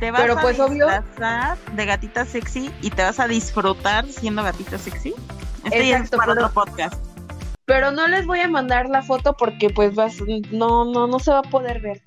Te 0.00 0.10
vas 0.10 0.22
Pero 0.22 0.36
pues 0.40 0.58
obvio 0.60 0.86
de 0.88 1.86
gatita 1.86 2.24
sexy 2.24 2.72
y 2.80 2.88
te 2.88 3.02
vas 3.02 3.20
a 3.20 3.28
disfrutar 3.28 4.06
siendo 4.08 4.42
gatita 4.42 4.78
sexy. 4.78 5.14
Este 5.66 5.88
ya 5.88 5.98
es 5.98 6.08
para 6.08 6.32
otro 6.32 6.50
podcast 6.52 7.11
pero 7.64 7.90
no 7.90 8.08
les 8.08 8.26
voy 8.26 8.40
a 8.40 8.48
mandar 8.48 8.88
la 8.88 9.02
foto 9.02 9.36
porque 9.36 9.70
pues 9.70 9.94
vas, 9.94 10.16
no, 10.50 10.84
no, 10.84 11.06
no 11.06 11.18
se 11.18 11.30
va 11.30 11.40
a 11.40 11.42
poder 11.42 11.80
ver. 11.80 12.02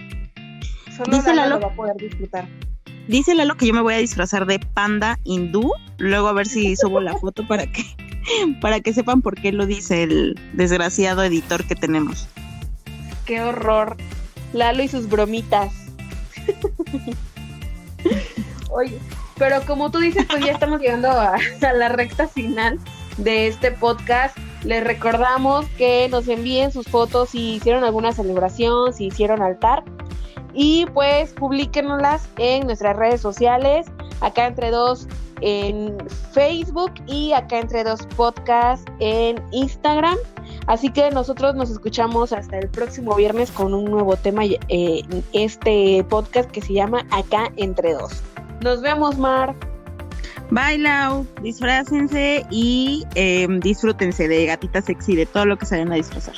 Solo 0.96 1.18
Dice 1.18 1.34
Lalo, 1.34 1.56
lo 1.56 1.62
va 1.62 1.74
a 1.74 1.76
poder 1.76 1.96
disfrutar. 1.98 2.48
Dice 3.08 3.36
Lalo 3.36 3.56
que 3.56 3.68
yo 3.68 3.74
me 3.74 3.82
voy 3.82 3.94
a 3.94 3.98
disfrazar 3.98 4.46
de 4.46 4.60
panda 4.60 5.20
hindú, 5.24 5.72
luego 5.98 6.28
a 6.28 6.34
ver 6.34 6.48
si 6.48 6.76
subo 6.76 7.00
la 7.00 7.18
foto 7.18 7.48
para 7.48 7.68
que, 7.68 7.84
para 8.62 8.80
que 8.80 8.94
sepan 8.94 9.22
por 9.22 9.36
qué 9.36 9.52
lo 9.52 9.66
dice 9.66 10.04
el 10.04 10.40
desgraciado 10.54 11.24
editor 11.24 11.66
que 11.66 11.76
tenemos. 11.76 12.28
Qué 13.26 13.42
horror. 13.42 13.98
Lalo 14.54 14.84
y 14.84 14.88
sus 14.88 15.10
bromitas. 15.10 15.74
Oye, 18.72 19.00
pero 19.38 19.62
como 19.66 19.92
tú 19.92 20.00
dices, 20.00 20.26
pues 20.30 20.46
ya 20.46 20.52
estamos 20.52 20.80
llegando 20.80 21.10
a 21.10 21.38
la 21.74 21.90
recta 21.90 22.28
final 22.28 22.80
de 23.18 23.48
este 23.48 23.72
podcast. 23.72 24.38
Les 24.66 24.84
recordamos 24.84 25.68
que 25.78 26.10
nos 26.10 26.28
envíen 26.28 26.72
sus 26.72 26.88
fotos 26.88 27.30
si 27.30 27.56
hicieron 27.58 27.84
alguna 27.84 28.12
celebración, 28.12 28.94
si 28.94 29.06
hicieron 29.06 29.44
altar. 29.44 29.84
Y 30.56 30.88
pues 30.88 31.34
publiquenlas 31.34 32.28
en 32.38 32.66
nuestras 32.66 32.96
redes 32.96 33.22
sociales, 33.22 33.86
acá 34.22 34.48
entre 34.48 34.72
dos 34.72 35.08
en 35.42 35.96
Facebook 36.32 36.94
y 37.06 37.34
acá 37.34 37.60
entre 37.60 37.84
dos 37.84 38.08
podcasts 38.16 38.90
en 39.00 39.44
Instagram. 39.52 40.18
Así 40.66 40.90
que 40.90 41.12
nosotros 41.12 41.54
nos 41.54 41.70
escuchamos 41.70 42.34
hasta 42.34 42.58
el 42.58 42.70
próximo 42.70 43.16
viernes 43.16 43.52
con 43.52 43.74
un 43.74 43.86
nuevo 43.86 44.16
tema 44.16 44.46
en 44.46 44.58
eh, 44.70 45.04
este 45.34 46.04
podcast 46.10 46.50
que 46.50 46.62
se 46.62 46.74
llama 46.74 47.06
Acá 47.12 47.52
entre 47.58 47.94
dos. 47.94 48.24
Nos 48.62 48.82
vemos, 48.82 49.18
Mar. 49.20 49.54
Bailau, 50.52 51.26
disfrácense 51.42 52.46
y 52.50 53.04
eh, 53.16 53.48
disfrútense 53.62 54.28
de 54.28 54.46
gatita 54.46 54.82
sexy, 54.82 55.16
de 55.16 55.26
todo 55.26 55.46
lo 55.46 55.58
que 55.58 55.66
se 55.66 55.76
vayan 55.76 55.92
a 55.92 55.96
disfrazar. 55.96 56.36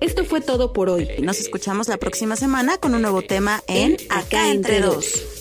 Esto 0.00 0.24
fue 0.24 0.40
todo 0.40 0.72
por 0.72 0.88
hoy. 0.88 1.08
Nos 1.22 1.38
escuchamos 1.40 1.88
la 1.88 1.98
próxima 1.98 2.36
semana 2.36 2.78
con 2.78 2.94
un 2.94 3.02
nuevo 3.02 3.22
tema 3.22 3.62
en 3.66 3.96
Acá 4.08 4.50
entre 4.50 4.80
dos. 4.80 5.38